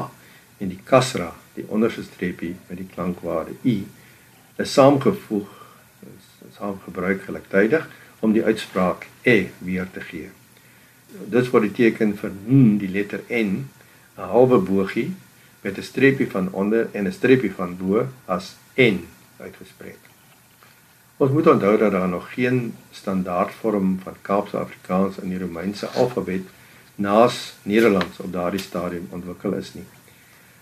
en 0.58 0.72
die 0.74 0.80
kasra, 0.90 1.30
die 1.54 1.68
onderste 1.70 2.08
streepie 2.08 2.56
met 2.72 2.82
die 2.82 2.90
klankwaarde 2.96 3.54
i, 3.62 3.84
is 4.58 4.74
saamgevoeg, 4.74 5.54
is 6.16 6.58
saamgebruik 6.58 7.28
gelyktydig 7.28 7.86
om 8.26 8.34
die 8.34 8.42
uitspraak 8.42 9.06
e 9.22 9.54
weer 9.62 9.86
te 9.94 10.02
gee. 10.10 10.34
Dit 11.30 11.54
word 11.54 11.70
die 11.70 11.78
teken 11.84 12.18
vir 12.18 12.34
n, 12.34 12.80
die 12.82 12.90
letter 12.90 13.22
n, 13.30 13.68
'n 14.18 14.34
halwe 14.34 14.58
bogie 14.66 15.12
met 15.68 15.78
'n 15.78 15.90
streepie 15.92 16.30
van 16.32 16.48
onder 16.52 16.88
en 16.92 17.04
'n 17.08 17.12
streepie 17.20 17.54
van 17.60 17.78
bo 17.78 18.08
as 18.26 18.56
n 18.76 18.98
uitgespreek. 19.38 20.02
Ons 21.18 21.32
moet 21.32 21.48
onthou 21.48 21.78
dat 21.78 21.92
daar 21.92 22.10
nog 22.10 22.34
geen 22.34 22.76
standaardvorm 22.92 24.00
van 24.04 24.16
Kaapse 24.22 24.58
Afrikaans 24.58 25.18
in 25.18 25.30
die 25.30 25.40
Romeinse 25.40 25.88
alfabet 25.88 26.46
naas 26.96 27.56
Nederlands 27.62 28.20
op 28.20 28.34
daardie 28.34 28.60
stadium 28.60 29.08
ontwikkel 29.10 29.54
is 29.54 29.74
nie. 29.74 29.84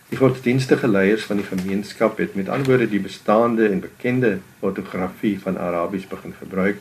Die 0.09 0.17
godsdienstige 0.17 0.87
leiers 0.87 1.23
van 1.23 1.35
die 1.35 1.45
gemeenskap 1.45 2.17
het 2.17 2.35
met 2.35 2.49
ander 2.49 2.67
woorde 2.67 2.89
die 2.89 2.99
bestaande 2.99 3.67
en 3.67 3.79
bekende 3.79 4.39
ortografie 4.59 5.39
van 5.39 5.57
Arabies 5.57 6.07
begin 6.07 6.33
gebruik 6.39 6.77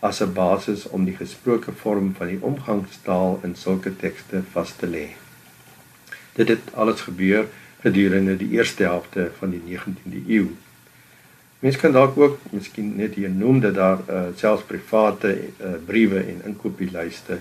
as 0.00 0.20
'n 0.20 0.32
basis 0.32 0.88
om 0.88 1.04
die 1.04 1.16
gesproke 1.16 1.72
vorm 1.72 2.14
van 2.18 2.26
die 2.26 2.42
omgangstaal 2.42 3.40
in 3.42 3.54
sulke 3.54 3.96
tekste 3.96 4.42
vas 4.52 4.72
te 4.76 4.86
lê. 4.86 5.25
Dit 6.36 6.48
het 6.52 6.72
alles 6.74 7.00
gebeur 7.00 7.48
gedurende 7.80 8.36
die 8.36 8.50
eerste 8.58 8.82
helfte 8.82 9.30
van 9.38 9.50
die 9.50 9.62
19de 9.64 10.22
eeu. 10.26 10.48
Mense 11.58 11.78
kan 11.78 11.92
dalk 11.92 12.18
ook 12.18 12.38
miskien 12.50 12.96
net 12.96 13.14
hier 13.14 13.30
noem 13.30 13.60
dat 13.60 13.74
daar 13.74 14.00
uh, 14.08 14.24
selfs 14.36 14.66
private 14.68 15.32
uh, 15.36 15.76
briewe 15.86 16.20
en 16.20 16.42
inkopieslyste 16.44 17.38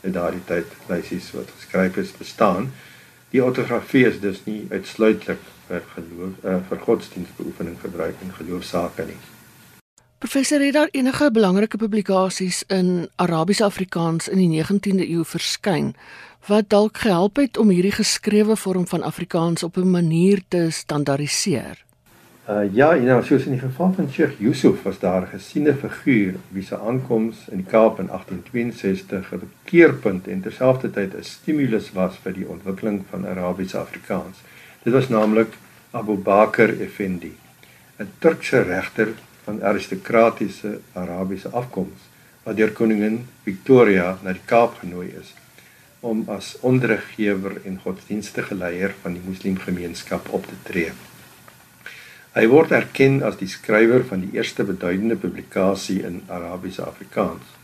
in 0.00 0.14
daardie 0.14 0.44
tyd 0.46 0.76
lysies 0.86 1.32
wat 1.34 1.50
geskryf 1.56 1.96
is 1.96 2.12
bestaan. 2.16 2.70
Die 3.34 3.42
ortografie 3.44 4.06
is 4.06 4.20
dus 4.20 4.44
nie 4.44 4.66
uitsluitlik 4.70 5.42
vir 5.68 5.82
geloof 5.96 6.38
uh, 6.44 6.60
vir 6.68 6.86
godsdienstbeoefening 6.86 7.76
gebruik 7.82 8.22
in 8.24 8.32
geloofsake 8.38 9.10
nie. 9.10 9.20
Professor, 10.18 10.60
het 10.60 10.72
daar 10.72 10.88
enige 10.90 11.30
belangrike 11.30 11.76
publikasies 11.76 12.64
in 12.66 13.08
Arabiese 13.16 13.64
Afrikaans 13.64 14.28
in 14.28 14.40
die 14.42 14.48
19de 14.50 15.04
eeu 15.06 15.22
verskyn 15.24 15.92
wat 16.48 16.70
dalk 16.74 16.98
gehelp 17.04 17.36
het 17.38 17.58
om 17.58 17.70
hierdie 17.70 17.94
geskrewe 17.94 18.56
vorm 18.58 18.86
van 18.90 19.02
Afrikaans 19.06 19.62
op 19.62 19.76
'n 19.76 19.90
manier 19.90 20.42
te 20.48 20.70
standaardiseer? 20.70 21.84
Uh 22.50 22.74
ja, 22.74 22.96
en 22.96 23.04
nou 23.04 23.22
soos 23.24 23.44
in 23.44 23.52
die 23.52 23.60
geval 23.60 23.92
van 23.92 24.10
Sheikh 24.10 24.40
Yusuf 24.40 24.82
was 24.82 24.98
daar 24.98 25.22
'n 25.22 25.38
gesiene 25.38 25.74
figuur 25.74 26.34
wie 26.48 26.62
se 26.62 26.78
aankoms 26.78 27.36
in 27.50 27.56
die 27.56 27.70
Kaap 27.70 27.98
in 27.98 28.10
1862 28.10 29.32
'n 29.32 29.50
keerpunt 29.64 30.26
en 30.26 30.40
terselfdertyd 30.40 31.14
'n 31.14 31.22
stimulus 31.22 31.92
was 31.92 32.16
vir 32.22 32.32
die 32.32 32.48
ontwikkeling 32.48 33.04
van 33.10 33.26
Arabiese 33.26 33.78
Afrikaans. 33.78 34.36
Dit 34.82 34.92
was 34.92 35.08
naamlik 35.08 35.52
Abu 35.90 36.16
Bakr 36.16 36.80
Effendi, 36.80 37.32
'n 37.98 38.08
Turkse 38.18 38.62
regter 38.62 39.08
van 39.48 39.62
aristokratiese 39.64 40.78
Arabiese 40.92 41.48
afkoms 41.56 42.08
wat 42.44 42.56
deur 42.56 42.72
koningin 42.76 43.22
Victoria 43.46 44.18
na 44.22 44.34
die 44.36 44.44
Kaap 44.44 44.76
genooi 44.82 45.08
is 45.16 45.32
om 46.04 46.20
as 46.30 46.52
onderriggewer 46.68 47.56
en 47.66 47.80
godsdienstige 47.82 48.54
leier 48.54 48.92
van 49.02 49.16
die 49.16 49.22
moslimgemeenskap 49.24 50.28
op 50.36 50.44
te 50.46 50.58
tree. 50.68 50.92
Hy 52.36 52.44
word 52.52 52.74
erken 52.76 53.18
as 53.26 53.40
die 53.40 53.48
skrywer 53.50 54.04
van 54.06 54.22
die 54.26 54.36
eerste 54.36 54.68
beduidende 54.68 55.16
publikasie 55.18 56.02
in 56.06 56.20
Arabiese 56.28 56.84
Afrikaans 56.84 57.56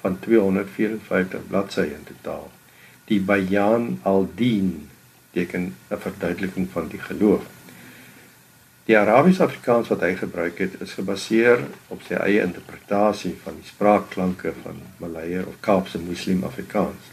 van 0.00 0.16
254 0.24 1.44
bladsye 1.52 1.86
in 1.92 2.08
totaal. 2.08 2.48
Die 3.12 3.20
Bayan 3.20 3.98
al-Din 4.02 4.88
teken 5.36 5.74
'n 5.90 6.02
verduideliking 6.08 6.66
van 6.72 6.88
die 6.88 7.04
geloof. 7.04 7.44
Die 8.88 8.96
Arabiese 8.96 9.42
Afrikaans 9.44 9.90
wat 9.92 10.00
hy 10.00 10.14
gebruik 10.16 10.62
het, 10.62 10.78
is 10.80 10.94
gebaseer 10.96 11.60
op 11.92 12.00
sy 12.06 12.16
eie 12.24 12.40
interpretasie 12.40 13.34
van 13.42 13.58
die 13.60 13.66
spraakklanke 13.68 14.54
van 14.62 14.78
Malayer 14.96 15.42
of 15.44 15.58
Kaapse 15.60 15.98
Muslim 16.00 16.40
Afrikaans. 16.48 17.10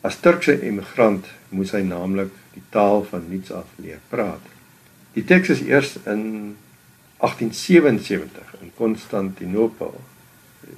As 0.00 0.16
Turkse 0.24 0.54
immigrant 0.64 1.26
moes 1.52 1.74
hy 1.76 1.82
naamlik 1.84 2.30
die 2.54 2.62
taal 2.72 3.04
van 3.10 3.26
niets 3.28 3.52
af 3.52 3.74
leer 3.76 4.00
praat. 4.08 4.46
Die 5.12 5.26
teks 5.28 5.52
is 5.58 5.60
eers 5.66 5.90
in 6.06 6.22
1877 7.20 8.54
in 8.62 8.72
Konstantinopel, 8.78 9.92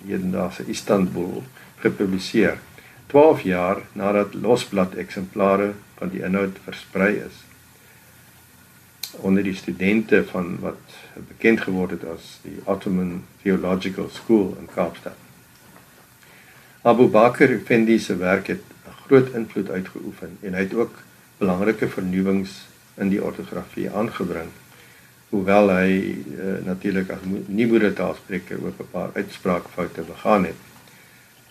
hedendaagse 0.08 0.66
Istanbul, 0.74 1.44
gepubliseer. 1.84 2.58
12 3.14 3.46
jaar 3.46 3.84
nadat 3.94 4.34
losblad 4.34 4.98
eksemplare 4.98 5.70
van 6.02 6.10
die 6.10 6.26
inhoud 6.26 6.58
versprei 6.66 7.12
is 7.28 7.44
onder 9.16 9.42
die 9.42 9.54
studente 9.54 10.24
van 10.26 10.58
wat 10.60 10.78
bekend 11.28 11.60
geword 11.60 11.90
het 11.90 12.04
as 12.04 12.38
die 12.42 12.60
Ottoman 12.64 13.24
Theological 13.42 14.08
School 14.12 14.56
in 14.60 14.68
Kaapstad. 14.74 15.16
Abu 16.82 17.06
Bakr 17.06 17.50
Effendi 17.52 17.98
se 17.98 18.16
werk 18.16 18.46
het 18.46 18.62
'n 18.86 18.96
groot 19.06 19.34
invloed 19.34 19.70
uitgeoefen 19.70 20.38
en 20.40 20.54
hy 20.54 20.60
het 20.60 20.74
ook 20.74 20.94
belangrike 21.38 21.88
vernuwings 21.88 22.66
in 22.94 23.08
die 23.08 23.22
ortografie 23.24 23.90
aangebring. 23.90 24.48
Hoewel 25.28 25.70
hy 25.70 25.90
uh, 25.90 26.64
natuurlik 26.64 27.10
as 27.10 27.18
nie 27.46 27.66
moedertaalspreker 27.66 28.64
ook 28.64 28.80
'n 28.80 28.90
paar 28.90 29.10
uitspraakfoute 29.14 30.02
begaan 30.02 30.44
het. 30.44 30.60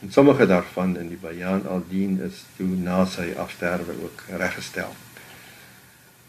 En 0.01 0.11
sommige 0.11 0.45
daarvan 0.45 0.97
in 0.97 1.07
die 1.07 1.17
Bayan 1.21 1.67
al-Din 1.67 2.21
is 2.21 2.45
toe 2.57 2.67
na 2.67 3.05
sy 3.05 3.33
afsterwe 3.37 3.93
ook 4.03 4.23
reggestel. 4.37 4.95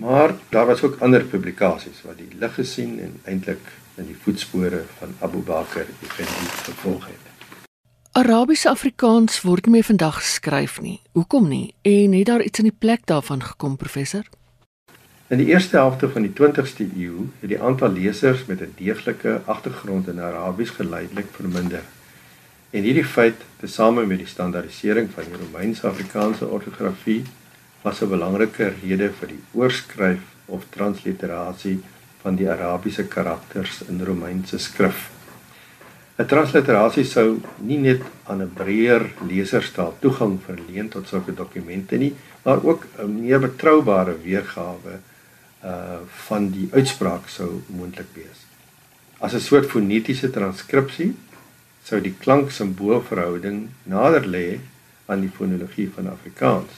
Maar 0.01 0.35
daar 0.49 0.67
was 0.67 0.83
ook 0.83 0.97
ander 1.01 1.25
publikasies 1.25 2.03
wat 2.03 2.17
die 2.17 2.29
lig 2.39 2.55
gesien 2.55 3.01
en 3.01 3.21
eintlik 3.25 3.61
in 3.95 4.07
die 4.07 4.17
voetspore 4.23 4.85
van 4.99 5.13
Abu 5.19 5.43
Bakr 5.45 5.85
Effendi 6.01 6.47
gevolg 6.65 7.05
het. 7.07 7.27
Arabiese 8.13 8.71
Afrikaans 8.71 9.43
word 9.45 9.69
nie 9.69 9.75
meer 9.75 9.85
vandag 9.85 10.23
geskryf 10.23 10.81
nie. 10.81 11.03
Hoekom 11.13 11.49
nie? 11.49 11.75
En 11.83 12.17
het 12.17 12.27
daar 12.27 12.43
iets 12.43 12.59
in 12.59 12.71
die 12.71 12.79
plek 12.79 13.05
daarvan 13.05 13.43
gekom, 13.43 13.77
professor? 13.77 14.25
In 15.29 15.39
die 15.39 15.47
eerste 15.53 15.77
helfte 15.77 16.09
van 16.09 16.25
die 16.25 16.33
20ste 16.33 16.87
eeu 16.97 17.29
het 17.43 17.53
die 17.53 17.61
aantal 17.61 17.93
lesers 17.93 18.47
met 18.47 18.61
'n 18.61 18.73
deeglike 18.77 19.43
agtergrond 19.45 20.09
in 20.09 20.21
Arabies 20.21 20.71
geleidelik 20.71 21.29
verminder. 21.33 21.83
En 22.71 22.83
hierdie 22.83 23.05
feit, 23.05 23.37
tesame 23.57 24.07
met 24.07 24.19
die 24.19 24.27
standaardisering 24.27 25.11
van 25.11 25.25
die 25.25 25.37
Romeins-Afrikaanse 25.45 26.49
ortografie, 26.49 27.25
was 27.83 28.03
'n 28.03 28.09
belangrike 28.09 28.73
rede 28.83 29.09
vir 29.21 29.29
die 29.29 29.43
oorskryf 29.53 30.21
of 30.47 30.65
transliterasie 30.71 31.81
van 32.23 32.37
die 32.37 32.51
Arabiese 32.51 33.05
karakters 33.09 33.83
in 33.89 34.05
Romeinse 34.05 34.59
skrif. 34.59 35.11
'n 36.19 36.27
Transliterasie 36.27 37.05
sou 37.05 37.41
nie 37.59 37.79
net 37.79 38.03
aan 38.25 38.43
'n 38.43 38.53
breër 38.55 39.05
leserstaal 39.29 39.95
toegang 40.01 40.39
verleen 40.47 40.89
tot 40.89 41.09
sulke 41.09 41.35
dokumente 41.35 41.97
nie, 41.97 42.15
maar 42.45 42.65
ook 42.65 42.87
'n 42.99 43.21
meer 43.21 43.41
betroubare 43.41 44.17
weergawe 44.23 45.01
uh 45.65 46.01
van 46.27 46.51
die 46.51 46.69
uitspraak 46.73 47.29
sou 47.29 47.63
moontlik 47.67 48.11
wees. 48.15 48.45
As 49.21 49.35
'n 49.35 49.41
soort 49.41 49.67
fonetiese 49.67 50.31
transkripsie 50.31 51.15
sou 51.85 52.01
die 52.01 52.15
klank-simboolverhouding 52.19 53.69
nader 53.83 54.27
lê 54.27 54.59
aan 55.07 55.21
die 55.21 55.33
fonologie 55.39 55.91
van 55.95 56.07
Afrikaans, 56.09 56.73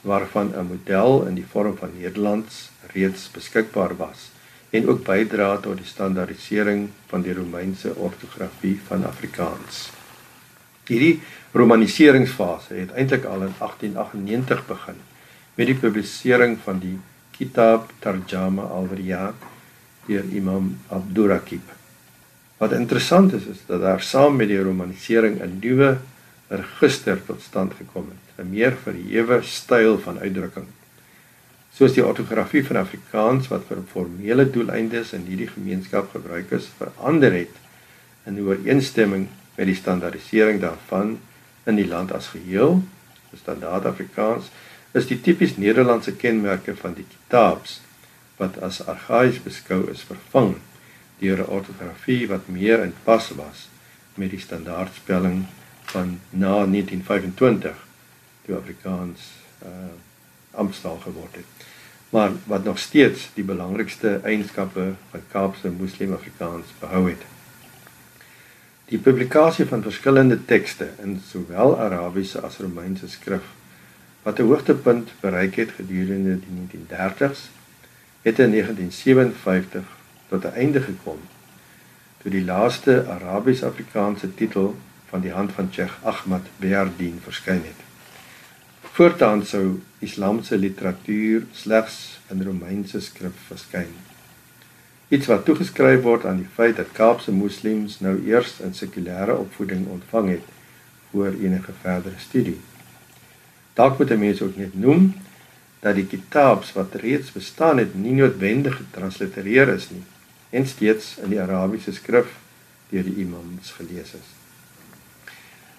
waarvan 0.00 0.52
'n 0.54 0.66
model 0.66 1.26
in 1.26 1.34
die 1.34 1.46
vorm 1.46 1.76
van 1.76 1.90
Nederlands 1.98 2.70
reeds 2.92 3.30
beskikbaar 3.30 3.96
was 3.96 4.30
en 4.70 4.88
ook 4.88 5.04
bydra 5.04 5.56
tot 5.56 5.76
die 5.76 5.86
standaardisering 5.86 6.88
van 7.06 7.22
die 7.22 7.34
Romeinse 7.34 7.94
ortografie 7.94 8.80
van 8.86 9.04
Afrikaans. 9.04 9.90
Hierdie 10.86 11.20
romaniseringsfase 11.52 12.74
het 12.74 12.92
eintlik 12.92 13.24
al 13.24 13.42
in 13.46 13.54
1898 13.58 14.66
begin 14.66 14.98
met 15.54 15.66
die 15.66 15.78
publisering 15.80 16.58
van 16.64 16.78
die 16.78 16.98
Kitab 17.36 17.92
Tarjama 17.98 18.62
al-Riyad 18.62 19.34
deur 20.06 20.24
Imam 20.32 20.76
Abdurraqib. 20.88 21.72
Wat 22.56 22.72
interessant 22.72 23.32
is 23.36 23.48
is 23.50 23.64
dat 23.66 23.80
daar 23.80 24.00
saam 24.00 24.36
met 24.36 24.48
die 24.48 24.62
romanisering 24.62 25.40
'n 25.42 25.58
nuwe 25.60 25.98
register 26.48 27.24
tot 27.26 27.42
stand 27.42 27.74
gekom 27.74 28.06
het, 28.08 28.25
'n 28.38 28.50
meer 28.50 28.76
verhewe 28.84 29.42
styl 29.42 29.98
van 29.98 30.18
uitdrukking 30.18 30.66
soos 31.76 31.92
die 31.92 32.04
ortografie 32.04 32.62
van 32.64 32.78
Afrikaans 32.80 33.50
wat 33.52 33.66
vir 33.68 33.82
formele 33.90 34.46
doeleindes 34.48 35.12
in 35.16 35.26
hierdie 35.28 35.50
gemeenskap 35.52 36.08
gebruik 36.14 36.54
is, 36.56 36.70
verander 36.78 37.34
het 37.36 37.58
in 38.26 38.40
ooreenstemming 38.40 39.26
met 39.58 39.68
die 39.68 39.76
standaardisering 39.76 40.62
daarvan 40.62 41.18
in 41.68 41.76
die 41.76 41.88
land 41.88 42.14
as 42.16 42.30
geheel. 42.32 42.80
Die 43.30 43.40
standaard 43.40 43.84
Afrikaans 43.92 44.48
is 44.96 45.08
die 45.10 45.20
tipies 45.20 45.58
Nederlandse 45.60 46.16
kenmerke 46.16 46.72
van 46.80 46.96
die 46.96 47.04
kitabs 47.04 47.82
wat 48.40 48.56
as 48.64 48.80
argaïs 48.88 49.42
beskou 49.44 49.84
is 49.92 50.04
vervang 50.08 50.56
deur 51.20 51.44
'n 51.44 51.52
ortografie 51.60 52.24
wat 52.28 52.48
meer 52.48 52.82
in 52.84 52.94
pas 53.04 53.28
was 53.36 53.68
met 54.16 54.30
die 54.30 54.40
standaardspelling 54.40 55.44
van 55.92 56.20
na 56.30 56.64
1925 56.64 57.85
toe 58.46 58.56
Afrikaans 58.56 59.30
uh 59.62 59.94
amptstaal 60.56 60.96
geword 60.96 61.34
het. 61.34 61.66
Maar 62.10 62.30
wat 62.44 62.64
nog 62.64 62.78
steeds 62.78 63.30
die 63.34 63.44
belangrikste 63.44 64.20
eienskappe 64.24 64.92
van 65.10 65.20
Kaapse 65.28 65.68
Moslem 65.68 66.12
Afrikaans 66.12 66.66
behou 66.78 67.08
het. 67.08 67.22
Die 68.84 68.98
publikasie 68.98 69.66
van 69.66 69.82
verskillende 69.82 70.44
tekste 70.44 70.88
in 71.02 71.20
sowel 71.28 71.78
Arabiese 71.78 72.40
as 72.40 72.56
Romeinse 72.56 73.08
skrif 73.08 73.42
wat 74.22 74.38
'n 74.38 74.42
hoogtepunt 74.42 75.12
bereik 75.20 75.54
het 75.54 75.70
gedurende 75.70 76.38
die 76.40 76.54
1930s, 76.58 77.40
het 78.22 78.38
in 78.38 78.50
1957 78.50 79.82
tot 80.28 80.44
'n 80.44 80.54
einde 80.54 80.80
gekom 80.80 81.18
toe 82.22 82.30
die 82.30 82.44
laaste 82.44 83.04
Arabies-Afrikaanse 83.08 84.34
titel 84.34 84.76
van 85.08 85.20
die 85.20 85.32
hand 85.32 85.52
van 85.52 85.68
Sheikh 85.72 85.92
Ahmad 86.02 86.42
Beyardin 86.56 87.20
verskyn 87.22 87.62
het. 87.64 87.85
Voortaan 88.96 89.42
sou 89.44 89.80
Islamse 89.98 90.56
literatuur 90.58 91.42
slegs 91.52 91.96
in 92.32 92.42
Romeinse 92.42 93.00
skrif 93.04 93.42
verskyn. 93.48 93.90
Iets 95.12 95.28
wat 95.28 95.42
toegeskryf 95.44 96.00
word 96.06 96.24
aan 96.24 96.38
die 96.40 96.48
feit 96.54 96.78
dat 96.78 96.94
Kaapse 96.96 97.34
moslems 97.36 97.98
nou 98.00 98.14
eers 98.24 98.54
'n 98.64 98.72
sekulêre 98.78 99.36
opvoeding 99.36 99.82
ontvang 99.96 100.30
het 100.30 100.46
voor 101.10 101.36
enige 101.42 101.74
verdere 101.82 102.22
studie. 102.28 102.56
Dalk 103.74 103.98
moet 103.98 104.10
'n 104.10 104.18
mens 104.18 104.40
ook 104.42 104.56
net 104.56 104.78
noem 104.86 105.14
dat 105.80 105.94
die 105.94 106.06
kitabs 106.06 106.72
wat 106.72 106.94
reeds 106.94 107.32
bestaan 107.32 107.78
het 107.78 107.94
nie 107.94 108.16
noodwendig 108.16 108.76
getranslitereer 108.76 109.68
is 109.68 109.90
nie 109.90 110.04
en 110.50 110.66
steeds 110.66 111.16
in 111.18 111.28
die 111.28 111.40
Arabiese 111.40 111.92
skrif 111.92 112.32
deur 112.88 113.04
die 113.04 113.16
imams 113.16 113.70
gelees 113.70 114.16
is. 114.22 114.35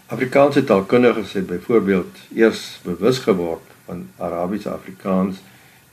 Afrikaanse 0.08 0.62
taalkundiges 0.63 1.34
het 1.36 1.48
byvoorbeeld 1.48 2.20
eers 2.36 2.80
bewus 2.84 3.17
geword 3.20 3.74
van 3.86 4.06
Arabiese 4.24 4.70
Afrikaans 4.72 5.41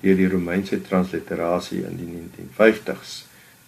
deur 0.04 0.14
die 0.20 0.28
Romeinse 0.30 0.78
transliterasie 0.86 1.80
in 1.82 1.96
die 1.98 2.06
1950s 2.12 3.16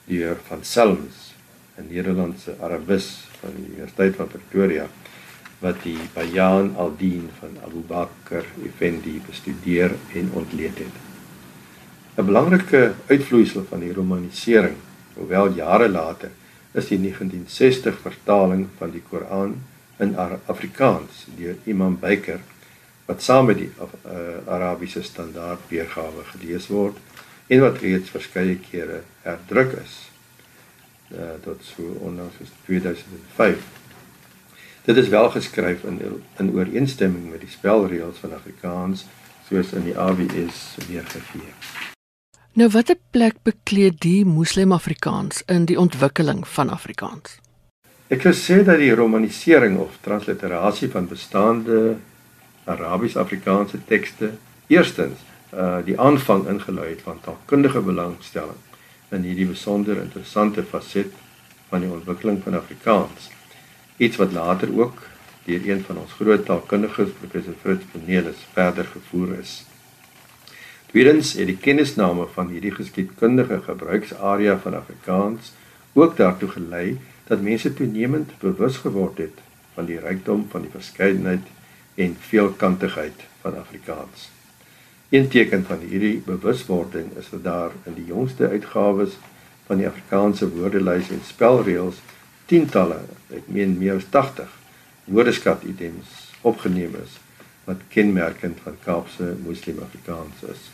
deur 0.06 0.38
van 0.46 0.62
Selms, 0.62 1.34
'n 1.74 1.90
Nederlandse 1.90 2.54
Arabis 2.62 3.26
van 3.40 3.58
die 3.58 3.66
Universiteit 3.72 4.14
van 4.22 4.30
Pretoria 4.36 4.86
wat 5.58 5.82
die 5.82 5.98
Bayan 6.14 6.74
al-Din 6.78 7.28
van 7.42 7.58
Abu 7.64 7.82
Bakr 7.82 8.46
Effendi 8.62 9.20
bestudeer 9.26 9.98
en 10.14 10.30
ontleed 10.32 10.78
het. 10.78 10.96
'n 12.16 12.24
Belangrike 12.24 12.94
uitvloeisel 13.06 13.66
van 13.68 13.80
die 13.80 13.92
romanisering, 13.92 14.76
hoewel 15.14 15.50
jare 15.50 15.88
later, 15.88 16.30
is 16.72 16.86
die 16.86 16.98
1960 16.98 17.98
vertaling 17.98 18.68
van 18.78 18.90
die 18.90 19.02
Koran 19.10 19.56
in 19.98 20.16
Afrikaans 20.46 21.26
deur 21.36 21.56
Imam 21.64 21.98
Baker 21.98 22.40
wat 23.06 23.22
saam 23.22 23.46
met 23.46 23.60
die 23.62 23.70
uh, 23.78 24.42
Arabiese 24.50 25.02
standaard 25.02 25.62
weergawe 25.70 26.24
gelees 26.32 26.66
word 26.72 26.98
en 27.46 27.62
wat 27.62 27.78
reeds 27.82 28.10
verskeie 28.10 28.58
kere 28.58 29.02
herdruk 29.22 29.76
is 29.78 29.94
uh, 31.14 31.36
tot 31.44 31.62
so 31.62 31.96
onlangs 32.02 32.34
2005. 32.66 33.62
Dit 34.86 34.96
is 34.96 35.08
wel 35.08 35.30
geskryf 35.30 35.82
in 35.84 36.00
in 36.36 36.52
ooreenstemming 36.54 37.30
met 37.30 37.40
die 37.40 37.50
spelreëls 37.50 38.18
van 38.18 38.34
Afrikaans 38.34 39.06
soos 39.48 39.72
in 39.72 39.86
die 39.86 39.98
AWS 39.98 40.76
weergegee. 40.88 41.52
Nou 42.52 42.68
watter 42.70 42.98
plek 43.10 43.42
bekleed 43.42 44.00
die 44.00 44.24
Moslem 44.24 44.72
Afrikaans 44.72 45.42
in 45.46 45.64
die 45.64 45.78
ontwikkeling 45.78 46.46
van 46.48 46.70
Afrikaans? 46.70 47.38
Ek 48.06 48.22
wil 48.22 48.36
sê 48.38 48.60
dat 48.62 48.78
die 48.78 48.92
romanisering 48.94 49.80
of 49.82 49.96
transliterasie 49.98 50.86
van 50.92 51.08
bestaande 51.10 51.96
Arabies-Afrikaanse 52.70 53.80
tekste 53.88 54.28
eerstens 54.70 55.24
uh 55.50 55.80
die 55.86 55.96
aanvang 55.98 56.44
ingelui 56.52 56.92
het 56.92 57.02
van 57.02 57.18
taalkundige 57.24 57.82
belangstelling 57.82 58.60
in 59.10 59.26
hierdie 59.26 59.48
besonder 59.50 59.98
interessante 59.98 60.62
faset 60.62 61.10
van 61.72 61.82
die 61.82 61.90
ontwikkeling 61.90 62.38
van 62.44 62.54
Afrikaans. 62.54 63.26
Iets 63.98 64.22
wat 64.22 64.32
later 64.38 64.70
ook 64.78 65.02
deur 65.48 65.66
een 65.66 65.82
van 65.88 65.98
ons 66.04 66.14
groot 66.20 66.46
taalkundiges, 66.46 67.10
professor 67.18 67.58
Fritz 67.62 67.90
Cornelis, 67.90 68.46
verder 68.52 68.86
gevoer 68.92 69.34
is. 69.40 69.56
Tweedens 70.94 71.34
het 71.40 71.50
die 71.50 71.58
kennisname 71.58 72.30
van 72.38 72.54
hierdie 72.54 72.74
geskiedkundige 72.78 73.60
gebruiksarea 73.66 74.58
van 74.62 74.78
Afrikaans 74.78 75.52
ook 75.94 76.16
daartoe 76.16 76.54
gelei 76.54 76.88
dat 76.94 77.15
mense 77.34 77.74
toenemend 77.74 78.38
bewus 78.38 78.76
geword 78.76 79.18
het 79.18 79.38
van 79.74 79.84
die 79.84 79.98
rykdom 79.98 80.46
van 80.50 80.62
die 80.62 80.70
verskeidenheid 80.70 81.42
en 81.94 82.16
veelkantigheid 82.20 83.24
van 83.40 83.56
Afrikaans. 83.58 84.30
Een 85.08 85.28
teken 85.28 85.64
van 85.64 85.78
hierdie 85.78 86.22
bewuswording 86.26 87.16
is 87.16 87.30
dat 87.30 87.44
daar 87.44 87.70
in 87.84 87.94
die 87.94 88.04
jongste 88.04 88.48
uitgawes 88.48 89.18
van 89.66 89.76
die 89.76 89.86
Afrikaanse 89.86 90.48
woordelys 90.50 91.10
en 91.10 91.20
spelreëls 91.26 92.00
tientalle, 92.46 93.00
ek 93.34 93.46
meen 93.46 93.78
meer 93.78 93.98
as 93.98 94.08
80 94.10 94.50
woordeskat 95.04 95.62
items 95.66 96.32
opgeneem 96.46 96.94
is 97.02 97.18
wat 97.66 97.82
kenmerkend 97.90 98.58
van 98.62 98.78
Kaapse 98.84 99.34
Moslem 99.42 99.78
Afrikaans 99.82 100.42
is. 100.46 100.70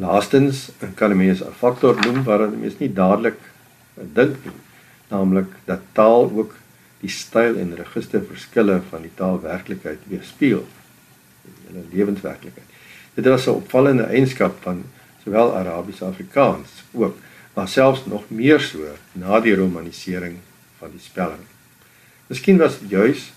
Laastens 0.00 0.70
kan 0.94 1.10
'n 1.10 1.16
mens 1.16 1.40
'n 1.44 1.52
faktor 1.52 1.96
noem 2.00 2.22
waarin 2.24 2.52
'n 2.52 2.60
mens 2.60 2.78
nie 2.78 2.92
dadelik 2.92 3.40
dink 3.94 4.36
nie, 4.44 4.60
naamlik 5.14 5.50
dat 5.64 5.80
taal 5.92 6.30
ook 6.34 6.54
die 7.04 7.12
styl 7.12 7.58
en 7.60 7.76
register 7.76 8.22
verskille 8.24 8.80
van 8.90 9.04
die 9.06 9.14
taalwerklikheid 9.14 10.06
weerspieël 10.10 10.66
in 11.68 11.76
'n 11.80 11.88
lewenswerklikheid. 11.92 12.68
Dit 13.14 13.26
was 13.26 13.46
'n 13.46 13.60
opvallende 13.62 14.02
eienskap 14.02 14.62
van 14.62 14.84
sowel 15.24 15.56
Arabies 15.56 16.02
Afrikaans 16.02 16.70
ook, 16.92 17.16
maar 17.54 17.68
selfs 17.68 18.04
nog 18.06 18.24
meer 18.28 18.60
so 18.60 18.78
na 19.12 19.40
die 19.40 19.56
romanisering 19.56 20.36
van 20.78 20.90
die 20.90 21.00
spelling. 21.00 21.44
Miskien 22.26 22.58
was 22.58 22.78
dit 22.78 22.90
juis 22.90 23.32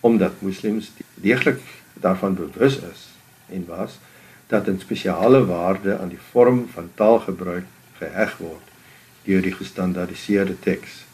omdat 0.00 0.40
moslems 0.40 0.92
deeglik 1.14 1.60
daarvan 1.92 2.34
bewus 2.34 2.76
is 2.76 3.08
en 3.48 3.64
was 3.66 3.98
dat 4.46 4.66
'n 4.66 4.78
spesiale 4.78 5.46
waarde 5.46 5.98
aan 5.98 6.08
die 6.08 6.24
vorm 6.30 6.68
van 6.72 6.90
taalgebruik 6.94 7.64
geheg 7.98 8.36
word 8.36 8.66
deur 9.22 9.42
die 9.42 9.52
gestandaardiseerde 9.52 10.58
teks, 10.58 11.05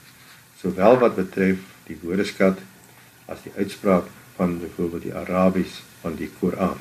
sowel 0.62 0.98
wat 1.03 1.18
betref 1.18 1.59
die 1.88 1.98
woordeskat 2.03 2.62
as 3.27 3.42
die 3.44 3.53
uitspraak 3.59 4.09
van 4.37 4.59
byvoorbeeld 4.62 5.03
die 5.09 5.14
Arabies 5.14 5.83
van 6.01 6.16
die 6.16 6.31
Koran. 6.38 6.79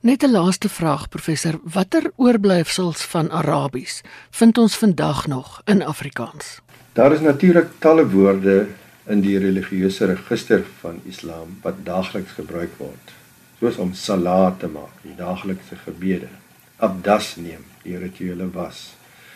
Net 0.00 0.22
'n 0.22 0.30
laaste 0.30 0.68
vraag 0.68 1.08
professor, 1.08 1.60
watter 1.62 2.12
oorblyfsels 2.16 3.02
van 3.02 3.30
Arabies 3.30 4.02
vind 4.30 4.58
ons 4.58 4.76
vandag 4.76 5.26
nog 5.26 5.60
in 5.64 5.82
Afrikaans? 5.82 6.60
Daar 6.92 7.12
is 7.12 7.20
natuurlik 7.20 7.68
talle 7.78 8.08
woorde 8.10 8.66
in 9.06 9.20
die 9.20 9.38
religieuse 9.38 10.04
register 10.04 10.64
van 10.80 11.00
Islam 11.04 11.58
wat 11.62 11.74
daagliks 11.84 12.32
gebruik 12.32 12.70
word, 12.76 13.12
soos 13.58 13.76
om 13.76 13.94
salat 13.94 14.58
te 14.60 14.68
maak, 14.68 14.94
die 15.02 15.14
daaglikse 15.16 15.76
gebede, 15.84 16.28
abdas 16.76 17.36
neem, 17.36 17.64
die 17.82 17.98
rituele 17.98 18.50
was, 18.50 18.94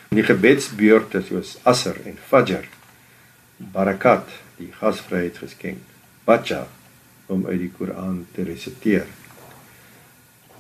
en 0.08 0.16
die 0.16 0.26
gebedsbeurte 0.26 1.22
soos 1.22 1.56
asr 1.62 1.96
en 2.04 2.18
fajr, 2.28 2.68
barakat, 3.72 4.28
die 4.58 4.70
gasvryheid 4.80 5.38
geskenk, 5.38 5.82
bacha 6.26 6.66
om 7.32 7.46
uit 7.46 7.60
die 7.62 7.72
Koran 7.72 8.24
te 8.34 8.44
resiteer. 8.46 9.06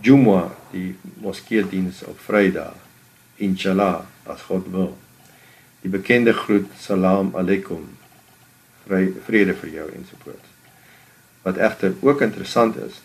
Jumwa, 0.02 0.50
die 0.72 0.94
moskeediens 1.22 2.02
op 2.08 2.18
Vrydag, 2.26 2.74
inshallah, 3.42 4.02
as 4.26 4.42
God 4.48 4.66
wil. 4.70 4.96
Die 5.82 5.90
bekende 5.90 6.34
groet 6.34 6.70
salam 6.78 7.32
aleikum, 7.38 7.86
vrede 8.86 9.54
vir 9.58 9.70
jou 9.70 9.86
ensovoorts. 9.94 10.50
Wat 11.42 11.58
egter 11.58 11.94
ook 12.00 12.22
interessant 12.22 12.76
is, 12.82 13.00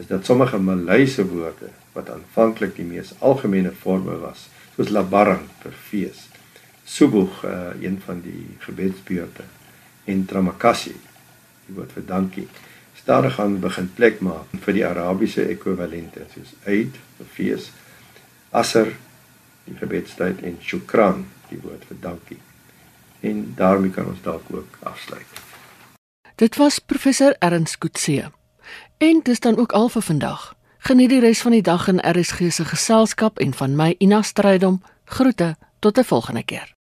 is 0.00 0.08
dat 0.08 0.24
sommige 0.24 0.58
Malayse 0.58 1.26
woorde 1.28 1.72
wat 1.92 2.10
aanvanklik 2.12 2.76
die 2.76 2.88
mees 2.88 3.12
algemene 3.18 3.72
forme 3.72 4.16
was, 4.20 4.48
soos 4.76 4.92
labarang 4.92 5.44
vir 5.60 5.76
fees, 5.88 6.26
subuh, 6.90 7.28
uh, 7.44 7.82
een 7.82 8.00
van 8.04 8.20
die 8.24 8.56
gebedsbeurte, 8.58 9.44
en 10.04 10.24
tramakasi, 10.26 10.96
die 11.66 11.74
woord 11.76 11.92
vir 11.94 12.06
dankie, 12.06 12.48
stadig 12.98 13.34
gaan 13.38 13.60
begin 13.62 13.90
plek 13.94 14.18
maak 14.20 14.50
vir 14.64 14.76
die 14.76 14.86
Arabiese 14.86 15.46
ekwivalente 15.52 16.26
soos 16.34 16.52
Eid, 16.66 16.98
fees, 17.36 17.70
Asr, 18.50 18.90
die 19.68 19.76
gebedstyd 19.78 20.42
en 20.42 20.58
Shukran, 20.62 21.28
die 21.50 21.60
woord 21.62 21.84
vir 21.86 22.00
dankie. 22.02 22.40
En 23.20 23.52
daarmee 23.56 23.94
kan 23.94 24.08
ons 24.10 24.22
dalk 24.24 24.50
ook 24.50 24.80
afsluit. 24.82 25.38
Dit 26.40 26.56
was 26.56 26.78
professor 26.78 27.36
Ernst 27.38 27.78
Kutse. 27.78 28.32
En 28.98 29.20
dis 29.22 29.40
dan 29.40 29.56
ook 29.56 29.72
al 29.72 29.88
vir 29.88 30.02
vandag. 30.02 30.54
Geniet 30.78 31.12
die 31.12 31.20
res 31.20 31.44
van 31.44 31.52
die 31.52 31.62
dag 31.62 31.86
in 31.88 32.00
RSG 32.00 32.50
se 32.50 32.64
geselskap 32.64 33.38
en 33.38 33.54
van 33.54 33.76
my 33.76 33.94
Ina 33.98 34.22
Strydom. 34.22 34.82
Groete 35.04 35.56
tot 35.78 35.98
'n 35.98 36.04
volgende 36.04 36.42
keer. 36.44 36.79